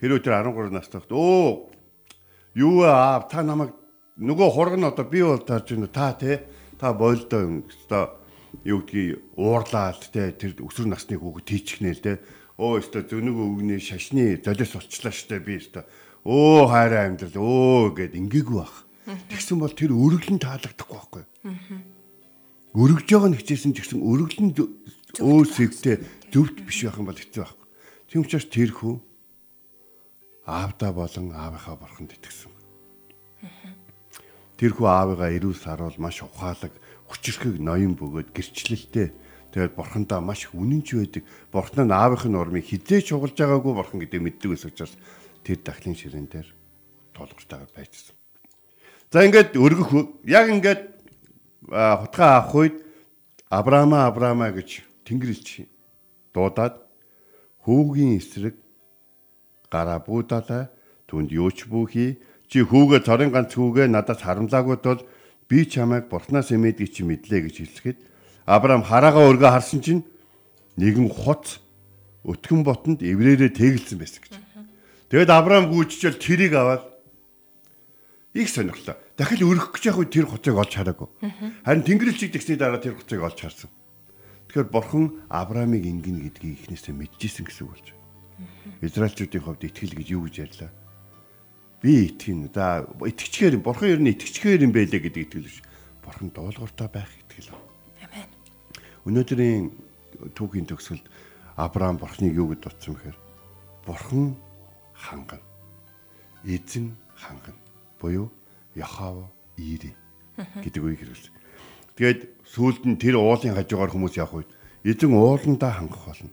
Хэрвээ 0.00 0.24
тэр 0.24 0.40
13 0.40 0.72
настай 0.72 1.00
хот 1.04 1.12
өө 1.12 1.70
юу 2.56 2.88
аав 2.88 3.28
та 3.28 3.44
намайг 3.44 3.76
нөгөө 4.16 4.48
хург 4.48 4.74
нь 4.80 4.88
одоо 4.88 5.04
би 5.04 5.20
бол 5.20 5.44
тааж 5.44 5.76
байна 5.76 5.92
та 5.92 6.16
те 6.16 6.48
та 6.80 6.96
бойлдоо 6.96 7.40
юм 7.44 7.54
одоо 7.84 8.16
юу 8.64 8.80
гэдгийг 8.80 9.20
уурлаад 9.36 10.00
те 10.08 10.32
тэр 10.32 10.56
өсвөр 10.56 10.88
насны 10.88 11.20
хүүхэд 11.20 11.44
тийчихнэ 11.44 11.92
л 11.92 12.00
те. 12.00 12.12
Өө 12.56 12.80
өстө 12.80 13.04
зөнөг 13.12 13.36
өвгний 13.36 13.80
шашны 13.80 14.40
золиос 14.40 14.72
болчлаа 14.76 15.12
штэ 15.12 15.36
би 15.44 15.60
өстө 15.60 15.84
өө 16.24 16.68
хайраа 16.68 17.08
амьдрал 17.12 17.36
өө 17.36 17.96
гэд 17.96 18.16
ингээгүй 18.16 18.56
бах 18.56 18.84
тэгсэн 19.28 19.60
бол 19.60 19.72
тэр 19.72 19.92
өргөлн 19.92 20.40
таалагдахгүй 20.40 20.96
байхгүй. 20.96 21.24
Өргөж 22.76 23.08
байгаа 23.08 23.30
нь 23.32 23.38
хичээсэн 23.40 23.72
ч 23.72 23.84
гэсэн 23.84 24.00
өргөлн 24.04 24.52
өө 25.24 25.40
сэвтэй 25.44 25.96
зөвхт 26.28 26.60
биш 26.64 26.84
байх 26.84 27.00
юм 27.00 27.08
бол 27.08 27.16
хэцүү 27.16 27.40
байхгүй. 27.40 27.66
Тийм 28.12 28.20
учраас 28.24 28.46
тэр 28.52 28.70
хүү 28.76 28.94
аавда 30.50 30.92
болон 30.92 31.26
аавынхаа 31.30 31.76
бурханд 31.78 32.12
итгэсэн 32.18 32.60
Тэрхүү 34.60 34.84
аавыгаа 34.92 35.32
эрүүл 35.32 35.56
саруул 35.56 35.96
маш 35.96 36.20
ухаалаг, 36.20 36.68
хүчрхэг 37.08 37.56
ноён 37.64 37.96
бөгөөд 37.96 38.28
гэрчлэлтэй. 38.36 39.08
Тэгээд 39.56 39.72
бурхандаа 39.72 40.20
маш 40.20 40.44
их 40.44 40.52
үнэнч 40.52 40.88
байдаг. 41.00 41.24
Бурхан 41.48 41.88
нь 41.88 41.96
аавынхын 41.96 42.36
нормыг 42.36 42.68
хизээч 42.68 43.08
хугалж 43.08 43.40
байгаагүй 43.40 43.72
бурхан 43.72 44.04
гэдэг 44.04 44.20
мэддэг 44.20 44.52
ус 44.52 44.68
учраас 44.68 44.92
тэр 45.40 45.64
дахлын 45.64 45.96
ширээн 45.96 46.28
дээр 46.28 46.48
тулгартайгаар 47.16 47.72
байжсан. 47.72 48.12
За 49.08 49.24
ингээд 49.24 49.56
өргөх 49.56 50.20
яг 50.28 50.46
ингээд 50.52 50.82
хутгаа 51.72 52.44
авах 52.44 52.54
үед 52.60 52.76
Авраама 53.48 54.12
Авраама 54.12 54.52
гэж 54.52 54.84
Тэнгэрлэгч 55.08 55.64
дуудаад 56.36 56.84
хүүгийн 57.64 58.20
эсрэг 58.20 58.60
гараа 59.70 60.02
буудалаа 60.02 60.68
түнд 61.06 61.30
юуч 61.30 61.70
бүхий 61.70 62.18
чи 62.50 62.66
хүүгээ 62.66 63.06
цорын 63.06 63.30
ганц 63.30 63.54
хүүгээ 63.54 63.86
надаас 63.88 64.20
харамлаагүй 64.26 64.78
тул 64.82 65.00
би 65.46 65.64
чамайг 65.66 66.10
бурхнаас 66.10 66.50
эмээдэг 66.50 66.88
чи 66.90 67.02
мэдлээ 67.06 67.40
гэж 67.46 67.56
хэлсэхэд 67.62 67.98
Авраам 68.50 68.82
хараагаа 68.82 69.30
өргөө 69.30 69.50
харсан 69.54 69.80
чинь 69.80 70.02
нэгэн 70.74 71.06
хоц 71.06 71.62
өтгөн 72.26 72.66
ботонд 72.66 73.00
эврээрээ 73.06 73.54
тэгэлсэн 73.54 73.98
байсан 74.00 74.20
гэж. 74.26 74.34
Тэгэд 75.06 75.30
Авраам 75.30 75.70
гүйчжэл 75.70 76.18
тэрийг 76.18 76.58
аваад 76.58 76.82
их 78.34 78.50
сонирхлоо. 78.50 78.98
Дахил 79.14 79.46
өргөх 79.46 79.78
гэж 79.78 79.94
яхав 79.94 80.10
тэр 80.10 80.26
хуцыг 80.26 80.54
олж 80.58 80.72
хараагүй. 80.74 81.08
Харин 81.62 81.86
Тэнгэрлэгчийг 81.86 82.34
тэгсний 82.34 82.58
дараа 82.58 82.82
тэр 82.82 82.98
хуцыг 82.98 83.22
олж 83.22 83.38
харсан. 83.38 83.70
Тэгэхээр 84.50 84.66
бурхан 84.66 85.22
Авраамыг 85.30 85.86
ингэнэ 85.86 86.26
гэдгийг 86.26 86.66
эхнээсээ 86.66 86.94
мэдчихсэн 86.94 87.46
гэсэн 87.46 87.64
үг 87.66 87.72
болж 87.74 87.86
байна. 87.86 87.99
Израильчүүдийн 88.80 89.44
хувьд 89.44 89.64
итгэл 89.68 89.96
гэж 89.96 90.08
юу 90.10 90.24
гэж 90.26 90.34
ярьлаа? 90.44 90.70
Би 91.80 92.08
итгэн. 92.12 92.48
За 92.52 92.84
итгэцгээр 92.84 93.56
юм. 93.56 93.64
Бурхан 93.64 93.88
ер 93.92 94.00
нь 94.00 94.12
итгэцгээр 94.12 94.64
юм 94.64 94.72
байлээ 94.72 95.00
гэдэг 95.00 95.22
итгэл 95.28 95.48
биш. 95.48 95.60
Бурхан 96.04 96.28
дуулууртай 96.32 96.88
байх 96.88 97.10
итгэл. 97.24 97.52
Амен. 98.04 98.28
Өнөөдрийн 99.08 99.72
түүхийн 100.36 100.68
төгсгөлд 100.68 101.06
Авраам 101.56 102.00
бурхныг 102.00 102.36
юу 102.36 102.52
гэж 102.52 102.60
дутсан 102.64 102.96
бэхээр 102.96 103.18
бурхан 103.84 104.36
хангана. 104.96 105.44
Эзэн 106.44 106.96
хангана. 107.16 107.60
Буюу 108.00 108.32
Яхава 108.74 109.28
Ири 109.56 109.92
гэдэг 110.36 110.80
үгийг 110.80 111.00
хэрэглэсэн. 111.04 111.34
Тэгээд 112.00 112.20
сүүлд 112.48 112.82
нь 112.88 112.96
тэр 112.96 113.20
уулын 113.20 113.56
хажуугаар 113.56 113.92
хүмүүс 113.92 114.16
явах 114.16 114.40
үед 114.40 114.50
эзэн 114.88 115.12
ууландаа 115.12 115.72
хангах 115.76 116.04
болно. 116.08 116.32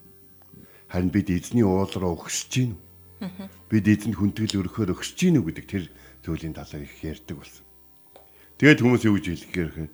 Харин 0.87 1.11
бид 1.11 1.29
эзний 1.29 1.63
уул 1.67 1.91
руу 1.91 2.15
өгсөж 2.15 2.47
гин. 2.51 2.71
Бид 3.67 3.85
эзэнд 3.87 4.15
хүндэтгэл 4.15 4.61
өргөхөөр 4.63 4.93
өгсөж 4.95 5.17
гин 5.19 5.41
үү 5.41 5.45
гэдэг 5.51 5.65
тэр 5.67 5.83
зүйлийн 6.23 6.55
талаар 6.55 6.85
их 6.85 6.95
ярьдаг 7.03 7.35
болсон. 7.37 7.65
Тэгээд 8.57 8.81
хүмүүс 8.81 9.03
юу 9.03 9.17
гэж 9.17 9.25
хэлэхээр 9.51 9.89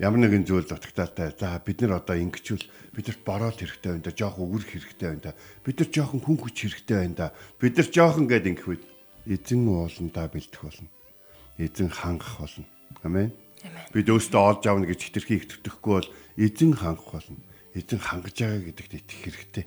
ямар 0.00 0.20
нэгэн 0.20 0.44
зүйл 0.44 0.68
дутагтаатай. 0.68 1.36
За 1.36 1.60
бид 1.60 1.80
нар 1.80 2.00
одоо 2.00 2.16
ингэчүүл 2.16 2.64
бидэрт 2.92 3.20
бороод 3.24 3.56
хэрэгтэй 3.60 3.96
байна 3.96 4.04
да, 4.04 4.12
жоох 4.12 4.40
өвөрх 4.40 4.68
хэрэгтэй 4.68 5.08
байна 5.08 5.24
да. 5.30 5.38
Бид 5.64 5.76
нар 5.80 5.88
жоохон 5.92 6.20
хүн 6.24 6.36
хүч 6.40 6.56
хэрэгтэй 6.66 6.96
байна 6.96 7.16
да. 7.16 7.28
Бид 7.60 7.76
нар 7.76 7.88
жоохон 7.88 8.26
гээд 8.28 8.48
ингэх 8.48 8.68
үед 8.68 8.84
эзэн 9.24 9.62
ууландаа 9.68 10.26
бэлдэх 10.28 10.62
болно. 10.64 10.88
Эзэн 11.56 11.90
хангах 11.92 12.34
болно. 12.40 12.66
Амен. 13.04 13.32
Бид 13.92 14.08
өөрсдөө 14.08 14.40
олж 14.40 14.62
авна 14.68 14.88
гэж 14.88 15.00
хитрхи 15.00 15.40
их 15.40 15.48
төтөхгүй 15.48 15.92
бол 16.00 16.10
эзэн 16.36 16.72
хангах 16.76 17.08
болно. 17.12 17.40
Эзэн 17.72 18.00
хангаж 18.00 18.36
байгаа 18.36 18.68
гэдэгт 18.68 18.92
итгэх 19.00 19.20
хэрэгтэй. 19.24 19.64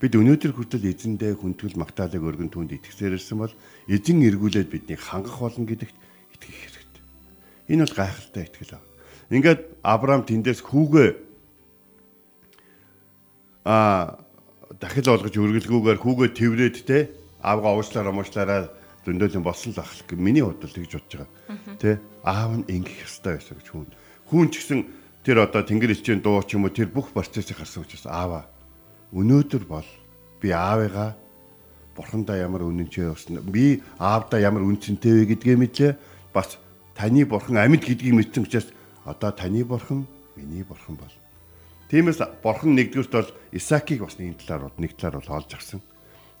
Бид 0.00 0.16
өнөөдөр 0.16 0.56
хүртэл 0.56 0.88
эзэндээ 0.96 1.36
хүндгэл 1.36 1.76
магтаалыг 1.76 2.24
өргөн 2.24 2.48
түнд 2.48 2.72
итгэсээр 2.72 3.20
ирсэн 3.20 3.36
бол 3.36 3.52
эзэн 3.84 4.24
эргүүлээд 4.24 4.72
биднийг 4.72 4.96
хангах 4.96 5.36
болно 5.36 5.68
гэдэгт 5.68 5.92
итгэх 6.40 6.56
хэрэгтэй. 6.56 7.04
Энэ 7.68 7.84
бол 7.84 7.96
гайхалтай 8.00 8.44
итгэл 8.48 8.80
аа. 8.80 8.84
Ингээд 9.28 9.60
Авраам 9.84 10.24
тэндээс 10.24 10.64
хүүгээ 10.64 11.10
а 13.68 14.24
дахил 14.80 15.20
олгож 15.20 15.36
өргөлгүүгээр 15.36 16.00
хүүгээ 16.00 16.30
тэврээд 16.32 16.76
те 16.88 17.12
аавгаа 17.44 17.76
уучлаараа 17.76 18.16
муучлаараа 18.16 18.72
зөндөөлийн 19.04 19.44
болсон 19.44 19.76
л 19.76 19.84
ах. 19.84 19.92
Миний 20.16 20.40
бодлол 20.40 20.72
тэгж 20.72 20.96
бодож 20.96 21.28
байгаа. 21.28 21.76
Тэ 21.76 22.00
аав 22.24 22.56
нь 22.56 22.64
ингэх 22.72 23.04
ёстой 23.04 23.36
байсан 23.36 23.60
гэж 23.60 23.68
хүн. 23.68 23.92
Хүн 24.32 24.48
ч 24.48 24.64
гэсэн 24.64 24.80
тэр 25.28 25.44
одоо 25.44 25.60
тэнгэр 25.60 25.92
элчийн 25.92 26.24
дуу 26.24 26.40
ч 26.40 26.56
юм 26.56 26.64
уу 26.64 26.72
тэр 26.72 26.88
бүх 26.88 27.12
процессыг 27.12 27.60
харсан 27.60 27.84
учраас 27.84 28.08
ааваа 28.08 28.48
өнөөдөр 29.12 29.64
бол 29.66 29.88
би 30.40 30.48
аавыгаа 30.54 31.16
бурхандаа 31.96 32.38
ямар 32.38 32.62
үнэнчээ 32.64 33.10
явсан 33.10 33.42
би 33.50 33.82
аавдаа 33.98 34.40
ямар 34.40 34.64
үнцэнтэй 34.64 35.12
вэ 35.12 35.24
гэдгээ 35.34 35.56
мэдлээ. 35.58 35.92
Бас 36.32 36.58
таны 36.94 37.26
бурхан 37.26 37.58
амьд 37.58 37.82
гэдгийг 37.84 38.14
мэдсэн 38.14 38.46
учраас 38.46 38.70
одоо 39.04 39.30
таны 39.34 39.64
бурхан 39.64 40.06
миний 40.36 40.62
бурхан 40.62 40.96
бол. 40.96 41.14
Тиймээс 41.90 42.22
бурхан 42.42 42.78
нэгдүгürt 42.78 43.12
бол 43.12 43.30
Исаакийг 43.50 44.06
бас 44.06 44.16
нэг 44.18 44.38
талаар 44.38 44.70
бол 44.70 44.78
нэг 44.78 44.94
талаар 44.94 45.18
бол 45.18 45.36
олж 45.42 45.50
авсан. 45.58 45.82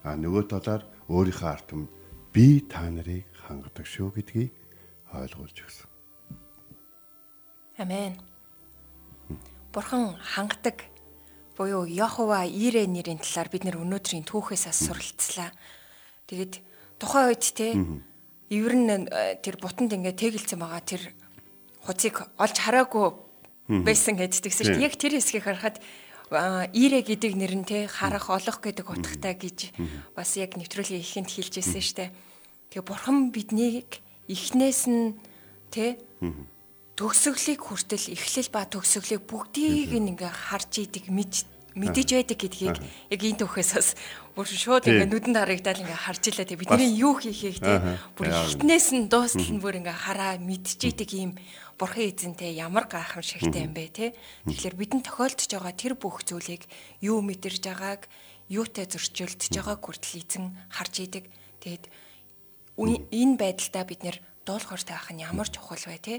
А 0.06 0.14
нөгөө 0.14 0.46
талаар 0.46 0.86
өөрийнхөө 1.10 1.50
ард 1.50 1.66
түмэнд 1.66 1.90
би 2.32 2.62
та 2.70 2.86
нарыг 2.86 3.26
хангадаг 3.42 3.86
шүү 3.86 4.14
гэдгийг 4.14 4.54
ойлгуулж 5.10 5.56
өгсөн. 5.58 5.88
Амен. 7.82 8.14
Бурхан 9.74 10.14
хангадаг 10.14 10.89
буюу 11.60 11.84
Яхова 11.84 12.48
Ирэ 12.48 12.88
нэрийн 12.88 13.20
талаар 13.20 13.52
бид 13.52 13.68
нэр 13.68 13.84
өнөөдрийн 13.84 14.24
түүхээс 14.24 14.72
ас 14.72 14.80
суралцлаа. 14.88 15.52
Тэгэд 16.24 16.64
тухайн 16.96 17.36
үед 17.36 17.44
те 17.52 17.76
ивэр 18.48 18.74
нь 18.80 18.88
э, 19.12 19.36
тэр 19.44 19.60
бутанд 19.60 19.92
ингээ 19.92 20.16
тэгэлцэн 20.16 20.56
байгаа 20.56 20.80
тэр 20.80 21.12
хуцыг 21.84 22.24
олж 22.40 22.56
хараагүй 22.56 23.12
байсан 23.84 24.16
гэдэгсэн 24.16 24.64
шүү 24.72 24.76
дээ. 24.80 24.88
Яг 24.88 24.96
тэр 24.96 25.20
хэсгийг 25.20 25.44
харахад 25.44 25.76
а, 26.32 26.64
Ирэ 26.72 27.04
гэдэг 27.04 27.36
нэр 27.36 27.52
нь 27.60 27.68
те 27.68 27.84
харах 27.84 28.32
олох 28.32 28.64
гэдэг 28.64 28.88
утгатай 28.88 29.36
гэж 29.36 29.76
бас 30.16 30.40
яг 30.40 30.56
нэвтрүүлгийн 30.56 31.04
ихэнд 31.04 31.28
хэлж 31.28 31.60
ирсэн 31.60 31.84
шүү 31.84 31.96
дээ. 32.08 32.10
Тэгээ 32.72 32.88
бурхан 32.88 33.30
биднийг 33.36 34.00
эхнээс 34.32 34.88
нь 34.88 35.14
те 35.68 36.00
төгсгөлийг 37.00 37.60
хүртэл 37.64 38.12
эхлэл 38.12 38.52
ба 38.52 38.68
төгсгөлийг 38.68 39.24
бүгдийг 39.24 39.96
ингээ 39.96 40.28
харж 40.28 40.84
идэг 40.84 41.08
мэдж 41.08 41.48
мэдэж 41.72 42.08
байдаг 42.12 42.38
гэдгийг 42.44 42.76
яг 43.08 43.20
энэ 43.24 43.40
төвхөөс 43.40 43.70
бас 43.72 43.88
бүр 44.36 44.44
шууд 44.44 44.84
ингээ 44.84 45.08
нүдэнд 45.08 45.38
харагдаад 45.40 45.80
ингээ 45.80 46.04
харж 46.04 46.22
илаа 46.28 46.44
те 46.44 46.60
бидний 46.60 46.92
юу 47.00 47.16
хийхийг 47.16 47.62
те 47.62 47.96
бүр 48.18 48.28
хитнээс 48.28 48.92
нь 48.92 49.08
дуустал 49.08 49.48
нь 49.48 49.62
бүр 49.64 49.80
ингээ 49.80 49.96
хараа 49.96 50.36
мэдчихийдэг 50.42 51.10
ийм 51.16 51.32
бурхан 51.80 52.10
эзэнтэй 52.10 52.60
ямар 52.60 52.84
гайхамшигтай 52.84 53.64
юм 53.64 53.72
бэ 53.72 53.88
те 53.96 54.06
тэгэхээр 54.44 54.76
бидэнд 54.76 55.06
тохиолдож 55.08 55.48
байгаа 55.48 55.72
тэр 55.72 55.94
бүх 55.96 56.20
зүйлийг 56.26 56.68
юу 57.00 57.24
мэдэрж 57.24 57.64
байгааг 57.64 58.10
юутай 58.50 58.84
зөрчилдөж 58.90 59.54
байгааг 59.56 59.80
хүртэл 59.80 60.20
эзэн 60.26 60.44
харж 60.74 60.94
идэг. 61.06 61.24
Тэгэд 61.62 61.86
энэ 62.76 63.34
байдалдаа 63.38 63.84
бид 63.86 64.02
нэр 64.02 64.18
дуулууртай 64.50 64.98
байх 64.98 65.08
нь 65.14 65.22
ямар 65.22 65.46
чухал 65.46 65.78
вэ 65.78 65.98
те? 66.02 66.14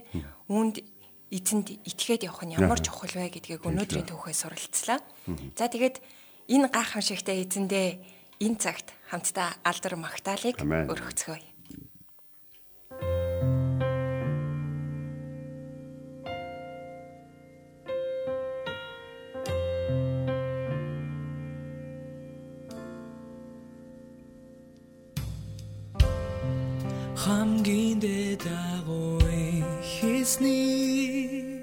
Үүнд 0.48 0.80
эзэнд 1.36 1.68
итгээд 1.84 2.32
явах 2.32 2.48
нь 2.48 2.56
ямар 2.56 2.80
чухал 2.80 3.12
вэ 3.12 3.28
гэдгийг 3.28 3.68
өнөөдрийн 3.68 4.08
түүхээс 4.08 4.48
суралцлаа. 4.48 5.00
За 5.60 5.68
тэгээд 5.68 6.00
энэ 6.48 6.72
гайхамшигтай 6.72 7.44
эзэндээ 7.44 7.90
энэ 8.40 8.58
цагт 8.64 8.96
хамтдаа 9.12 9.60
алдар 9.68 10.00
магтаалык 10.00 10.64
өргөцгөөе. 10.64 11.52
хамгийн 27.22 27.91
дэд 28.02 28.44
агуй 28.74 29.64
хийсний. 29.92 31.62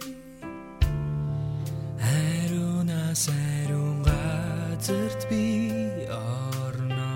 Хариунаас 2.05 3.25
хариун 3.27 3.99
газарт 4.09 5.21
би 5.31 5.45
орно. 6.07 7.15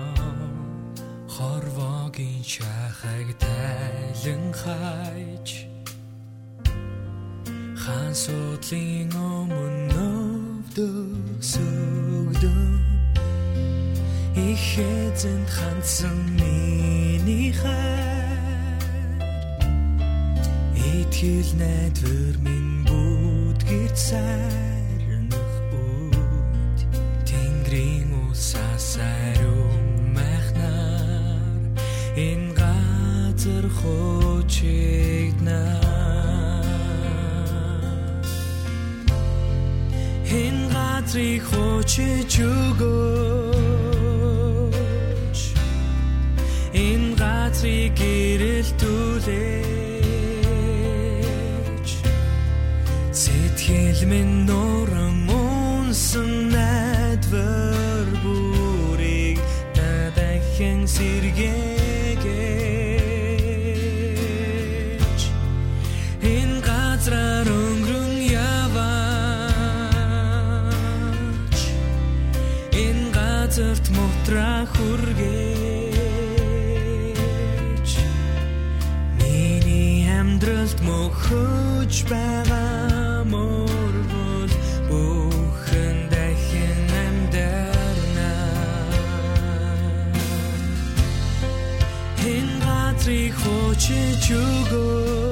Хорвогийн 1.35 2.43
шахаг 2.53 3.27
тайлан 3.43 4.45
хайж. 4.61 5.49
Хаан 7.83 8.13
судлын 8.23 9.11
өмнө 9.31 10.07
өвдөгсөгдөн. 10.73 12.71
Ихэзэн 14.47 15.43
хандсан 15.55 16.17
миний 16.39 17.51
хайр 17.61 17.92
Итгэл 21.23 21.55
найдвар 21.55 22.35
минь 22.43 22.83
бүдгэрт 22.83 23.95
сайрнах 23.95 25.55
үд. 25.71 26.79
Тэнгэрийн 27.23 28.11
усаас 28.27 28.99
ариун 28.99 30.11
махнаар 30.11 31.63
Энэ 32.19 32.51
газар 32.59 33.65
хучигнаа 33.71 34.99
Энэ 40.27 40.67
газрыг 40.75 41.43
хуучиж 41.47 42.33
өгөөч. 42.51 42.99
Энэ 46.75 47.15
газрыг 47.15 47.95
гэрэлтүүлээч 47.95 49.52
Сэтгэл 54.03 54.09
минь 54.11 54.72
газрыг 93.83 94.13
хуучиж 94.13 94.27
өгөөч 94.31 95.22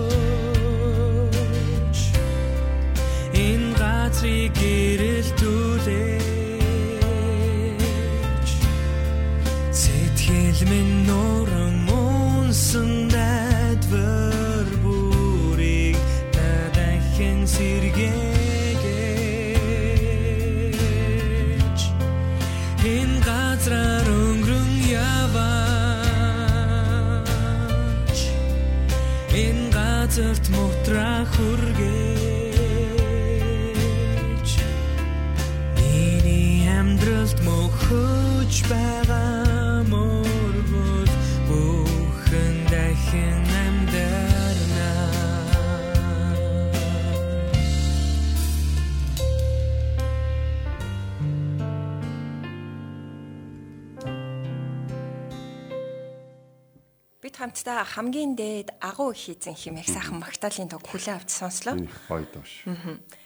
хамтдаа 57.41 57.81
хамгийн 57.81 58.37
дээд 58.37 58.69
агуу 58.77 59.17
их 59.17 59.33
эзэн 59.33 59.57
химээх 59.57 59.89
сайхан 59.89 60.21
магтаалын 60.21 60.69
тог 60.69 60.85
хүлээ 60.85 61.17
авч 61.17 61.33
сонслоо. 61.33 61.73
Гоё 62.05 62.29
доош. 62.29 62.61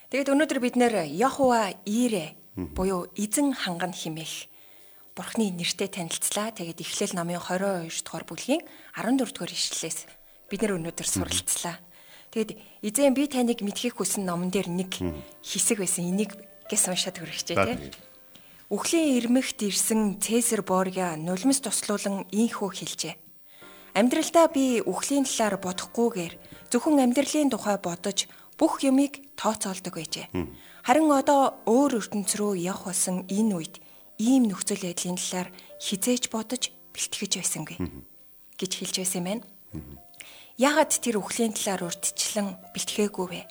Тэгээд 0.08 0.32
өнөөдөр 0.32 0.60
бид 0.64 0.80
нэр 0.80 1.04
Яхова 1.12 1.76
Ире 1.84 2.40
буюу 2.56 3.12
эзэн 3.20 3.52
ханган 3.52 3.92
химээх 3.92 4.48
Бурхны 5.16 5.52
нэртэй 5.52 5.92
танилцлаа. 5.92 6.56
Тэгээд 6.56 6.80
Эхлэл 6.80 7.16
намын 7.16 7.44
22 7.44 8.08
дугаар 8.08 8.24
бүлгийн 8.24 8.64
14 8.96 9.36
дугаар 9.36 9.52
ишлэлээс 9.52 10.08
бид 10.48 10.60
нэр 10.64 10.80
өнөөдөр 10.80 11.08
суралцлаа. 11.08 11.76
Тэгээд 12.32 12.56
эзэн 12.88 13.16
би 13.16 13.28
таныг 13.28 13.60
мэдхийг 13.60 14.00
хүсэн 14.00 14.24
номон 14.24 14.48
дээр 14.48 14.72
нэг 14.72 14.96
хэсэг 15.44 15.84
байсан. 15.84 16.08
Энийг 16.08 16.36
гэс 16.72 16.88
уншаад 16.88 17.20
хүрчихжээ 17.20 17.56
За, 17.56 17.68
тий. 17.68 17.76
тэгээд. 17.76 17.96
Үхлийн 18.72 19.20
ирмэгт 19.20 19.60
ирсэн 19.64 20.20
Цэсар 20.24 20.64
Борgia 20.64 21.16
нулимс 21.16 21.64
туслуулан 21.64 22.28
ийхүү 22.32 22.70
хэлжээ. 22.76 23.16
Амьдралдаа 23.96 24.52
би 24.52 24.84
үхлийн 24.84 25.24
талаар 25.24 25.56
бодохгүйгээр 25.64 26.34
зөвхөн 26.68 27.00
амьдралын 27.00 27.48
тухай 27.48 27.80
бодож 27.80 28.28
бүх 28.60 28.84
юмыг 28.84 29.24
тооцоолдог 29.40 29.96
байжээ. 29.96 30.28
Харин 30.84 31.08
одоо 31.16 31.64
өөр 31.64 32.04
ертөнц 32.04 32.36
рүү 32.36 32.60
явах 32.60 32.92
болсон 32.92 33.24
энэ 33.32 33.56
үед 33.56 33.76
ийм 34.20 34.52
нөхцөл 34.52 34.84
байдлын 34.84 35.16
талаар 35.16 35.50
хизээж 35.80 36.28
бодож 36.28 36.76
бэлтгэж 36.92 37.32
байсангүй 37.40 37.78
гэж 38.60 38.72
хэлж 38.84 38.96
байсан 39.00 39.20
юм 39.24 39.28
байна. 39.28 39.44
Яагаад 40.60 40.92
тэр 41.00 41.20
үхлийн 41.20 41.56
талаар 41.56 41.88
урьдчилан 41.88 42.60
бэлтгээгүй 42.76 43.28
вэ? 43.32 43.42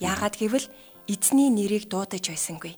Яагаад 0.00 0.36
гэвэл 0.36 0.68
эзний 1.08 1.48
нэрийг 1.52 1.88
дуудаж 1.92 2.24
байсангүй. 2.28 2.76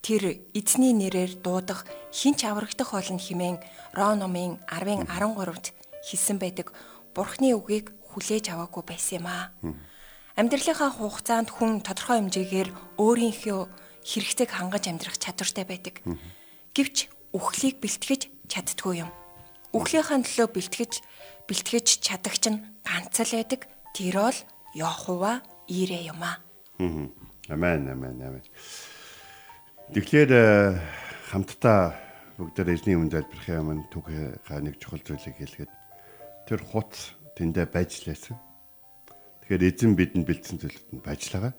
Тэр 0.00 0.40
эзний 0.56 0.92
нэрээр 0.96 1.40
дуудах 1.44 1.84
хинч 2.12 2.44
аврагдах 2.48 2.96
болно 2.96 3.20
хэмээн 3.20 3.56
Ром 3.92 4.16
номын 4.20 4.56
10-ын 4.68 5.04
13-т 5.08 5.81
хэлсэн 6.02 6.38
байдаг 6.42 6.74
Бурхны 7.14 7.52
үгийг 7.54 7.92
хүлээж 8.12 8.52
аваагүй 8.52 8.82
байсан 8.88 9.20
юм 9.20 9.26
аа. 9.28 9.52
Амьдралынхаа 10.36 10.90
хугацаанд 10.96 11.52
хүн 11.52 11.84
тодорхой 11.84 12.24
хэмжээгээр 12.24 12.70
өөрийнхөө 12.96 13.60
хэрэгцээг 14.00 14.50
хангаж 14.50 14.88
амьдрах 14.88 15.20
чадвартай 15.20 15.64
байдаг. 15.68 16.00
Гэвч 16.72 17.12
үхлийг 17.36 17.84
бэлтгэж 17.84 18.48
чаддгүй 18.48 19.04
юм. 19.04 19.10
Үхлийнхаа 19.76 20.24
төлөө 20.24 20.48
бэлтгэж 20.56 20.92
бэлтгэж 21.48 21.86
чадагч 22.00 22.44
нь 22.48 22.64
ганц 22.80 23.16
л 23.20 23.36
байдаг. 23.36 23.68
Тэр 23.92 24.16
бол 24.24 24.38
Йохова 24.72 25.44
Ирэ 25.68 26.08
юм 26.08 26.20
аа. 26.24 26.40
Амен, 27.48 27.88
амен, 27.92 28.16
амен. 28.16 28.44
Тэгэхээр 29.92 30.30
э, 30.32 30.80
хамтдаа 31.28 31.92
бүгдээр 32.40 32.72
эзний 32.72 32.96
өмнө 32.96 33.12
залбирахын 33.12 33.60
өмнө 33.60 33.84
түүхийнхаа 33.92 34.60
нэг 34.64 34.80
чухал 34.80 35.04
зүйлийг 35.04 35.36
хэлгээд 35.36 35.72
тэр 36.48 36.60
хуц 36.62 37.14
тэндээ 37.36 37.66
байж 37.70 38.06
лээсэн. 38.06 38.36
Тэгэхээр 39.46 39.68
эзэн 39.68 39.92
бидэнд 39.98 40.26
бэлдсэн 40.26 40.58
зүйлүүд 40.62 40.88
нь 40.96 41.04
байжлага. 41.04 41.54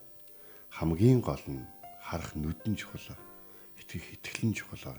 Хамгийн 0.71 1.21
гол 1.21 1.43
нь 1.47 1.67
харах 2.01 2.35
нүдэн 2.35 2.75
чухал. 2.75 3.15
Итгэх 3.79 4.19
итгэлэн 4.19 4.53
чухал. 4.53 4.97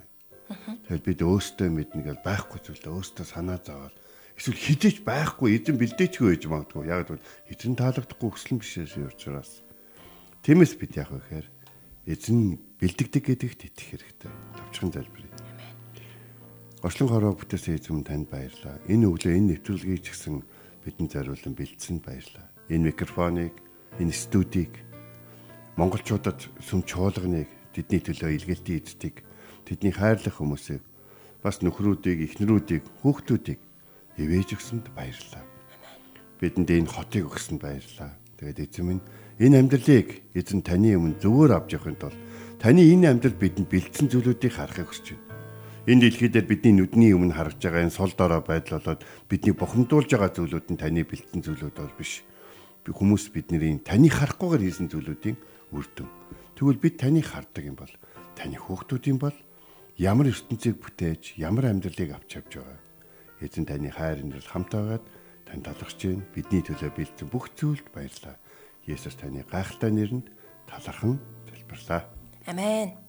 Тэгэхээр 0.49 1.03
бид 1.03 1.21
өөстөө 1.25 1.69
мэднэ 1.73 2.01
гэж 2.05 2.19
байхгүй 2.21 2.61
зүйлээ 2.61 2.93
өөстөө 2.93 3.25
санаа 3.25 3.59
зовоод 3.65 3.97
эсвэл 4.37 4.61
хідэж 4.61 5.07
байхгүй 5.07 5.57
эзэн 5.57 5.81
бэлдээчгүй 5.81 6.37
байж 6.37 6.45
магадгүй. 6.45 6.85
Яг 6.91 7.09
л 7.09 7.23
эзэн 7.49 7.75
таалагдахгүй 7.79 8.31
хүслэн 8.35 8.61
бишээс 8.61 9.01
учраас. 9.01 9.65
Тиймээс 10.45 10.77
бид 10.77 10.93
яг 11.01 11.09
гэхээр 11.09 11.47
эзэн 12.05 12.61
бэлдэгдэг 12.77 13.23
гэдэгт 13.25 13.61
итгэх 13.73 13.89
хэрэгтэй. 13.97 14.31
Товчхон 14.59 14.93
залбирая. 14.93 15.44
Ошлон 16.85 17.09
хороо 17.09 17.33
бүтээсэн 17.33 17.81
эзэм 17.81 18.05
танд 18.05 18.29
баярлалаа. 18.29 18.77
Энэ 18.93 19.09
өглөө 19.09 19.33
энэ 19.33 19.57
нэвтрүүлгийг 19.57 20.05
ч 20.05 20.13
гэсэн 20.13 20.45
бидэнд 20.85 21.17
зориулсан 21.17 21.57
бэлдсэнд 21.57 22.05
баярлалаа. 22.05 22.45
Энэ 22.69 22.93
микрофоныг, 22.93 23.57
энэ 23.97 24.13
студийг 24.13 24.85
монголчуудад 25.81 26.45
сүм 26.61 26.85
чуулганыг 26.85 27.49
тэдний 27.73 28.05
төлөө 28.05 28.37
илгээлтийн 28.37 28.85
эздэг 28.85 29.25
тэдний 29.65 29.97
хайрлах 29.97 30.37
хүмүүсийг 30.37 30.85
бас 31.41 31.65
нөхрүүдийг, 31.65 32.21
эхнэрүүдийг, 32.37 32.85
хүүхдүүдийг 33.01 33.61
ивэж 34.21 34.49
өгсөнд 34.53 34.93
баярлалаа. 34.93 35.41
Бидэнд 36.37 36.69
энэ 36.69 36.93
хотыг 36.93 37.33
өгсөнд 37.33 37.65
баярлалаа. 37.65 38.13
Тэгээд 38.37 38.61
эзэм 38.61 38.85
минь 38.93 39.05
энэ 39.41 39.57
амьдралыг 39.57 40.37
эзэн 40.37 40.61
таны 40.61 41.01
өмнө 41.01 41.17
зөвөр 41.17 41.57
авч 41.57 41.81
явахын 41.81 41.97
тулд 41.97 42.21
таны 42.61 42.85
энэ 42.85 43.09
амьдрал 43.09 43.41
бидэнд 43.41 43.73
бэлдсэн 43.73 44.13
зүйлүүдийг 44.13 44.53
харахыг 44.53 44.93
хүсэж 44.93 45.17
байна. 45.17 45.34
Энэ 45.85 46.09
дэлхий 46.09 46.33
дээр 46.33 46.49
бидний 46.49 46.73
нүдний 46.73 47.13
өмнө 47.13 47.37
харагдж 47.37 47.61
байгаа 47.61 47.85
энэ 47.85 47.93
сул 47.93 48.09
дорой 48.17 48.41
байдал 48.41 48.81
болоод 48.81 49.05
бидний 49.29 49.53
бухимдуулж 49.53 50.17
байгаа 50.17 50.33
зүйлүүд 50.33 50.73
нь 50.73 50.81
таны 50.81 51.05
бэлтгэн 51.05 51.45
зүйлүүд 51.45 51.77
бол 51.77 51.93
биш. 52.01 52.25
Би 52.89 52.89
хүмүүс 52.89 53.29
бидний 53.29 53.77
таны 53.85 54.09
харахгүйгээр 54.09 54.65
хийсэн 54.65 54.89
зүйлүүдийн 54.89 55.37
үр 55.77 55.85
дүн. 55.93 56.09
Тэгвэл 56.57 56.81
бид 56.81 56.97
таныг 56.97 57.29
хардаг 57.29 57.65
юм 57.69 57.77
бол 57.77 57.93
таны 58.33 58.57
хүүхдүүдийн 58.57 59.21
бол 59.21 59.37
ямар 60.01 60.33
ертөнцийг 60.33 60.81
бүтээж, 60.81 61.37
ямар 61.37 61.69
амьдралыг 61.69 62.17
авч 62.17 62.41
явж 62.41 62.65
байгаа. 62.65 62.81
Эзэн 63.45 63.69
таны 63.69 63.93
хайр 63.93 64.25
инрэл 64.25 64.49
хамт 64.49 64.73
байгаад 64.73 65.05
тань 65.45 65.61
талархж 65.69 66.01
байна. 66.01 66.25
Бидний 66.33 66.65
төлөө 66.65 66.97
бэлдсэн 66.97 67.29
бүх 67.29 67.53
зүйлд 67.61 67.93
баярлалаа. 67.93 68.41
Есүс 68.89 69.21
таны 69.21 69.45
гайхалтай 69.45 69.93
нэрэнд 69.93 70.33
талархан 70.65 71.21
залбирлаа. 71.45 72.09
Амен. 72.49 73.04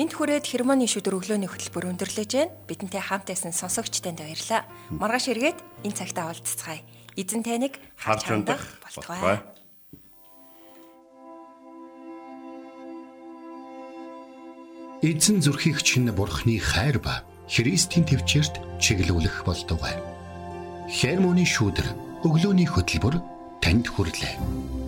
Энт 0.00 0.16
хүрээд 0.16 0.48
хермоны 0.48 0.88
шүдэр 0.88 1.20
өглөөний 1.20 1.52
хөтөлбөр 1.52 1.92
өндөрлөж 1.92 2.32
байна. 2.32 2.56
Бидэнтэй 2.64 3.02
хамт 3.04 3.28
байсан 3.28 3.52
сонсогчтанд 3.52 4.24
баярлалаа. 4.24 4.64
Маргааш 4.88 5.28
эргээд 5.36 5.58
энэ 5.84 5.98
цагтаа 6.00 6.32
уулзцгаая. 6.32 6.80
Эзэн 7.12 7.44
таныг 7.44 7.76
харж 8.00 8.24
хандах 8.24 8.64
болтугай. 8.80 9.44
Эзэн 15.04 15.44
зүрхийг 15.44 15.84
чинь 15.84 16.08
бурхны 16.08 16.56
хайр 16.56 16.96
ба 16.96 17.20
Христийн 17.52 18.08
төвчөрт 18.08 18.80
чиглүүлэх 18.80 19.44
болтугай. 19.44 20.00
Хермоны 20.88 21.44
шүдэр 21.44 22.24
өглөөний 22.24 22.64
хөтөлбөр 22.64 23.20
танд 23.60 23.92
хүрэлээ. 23.92 24.81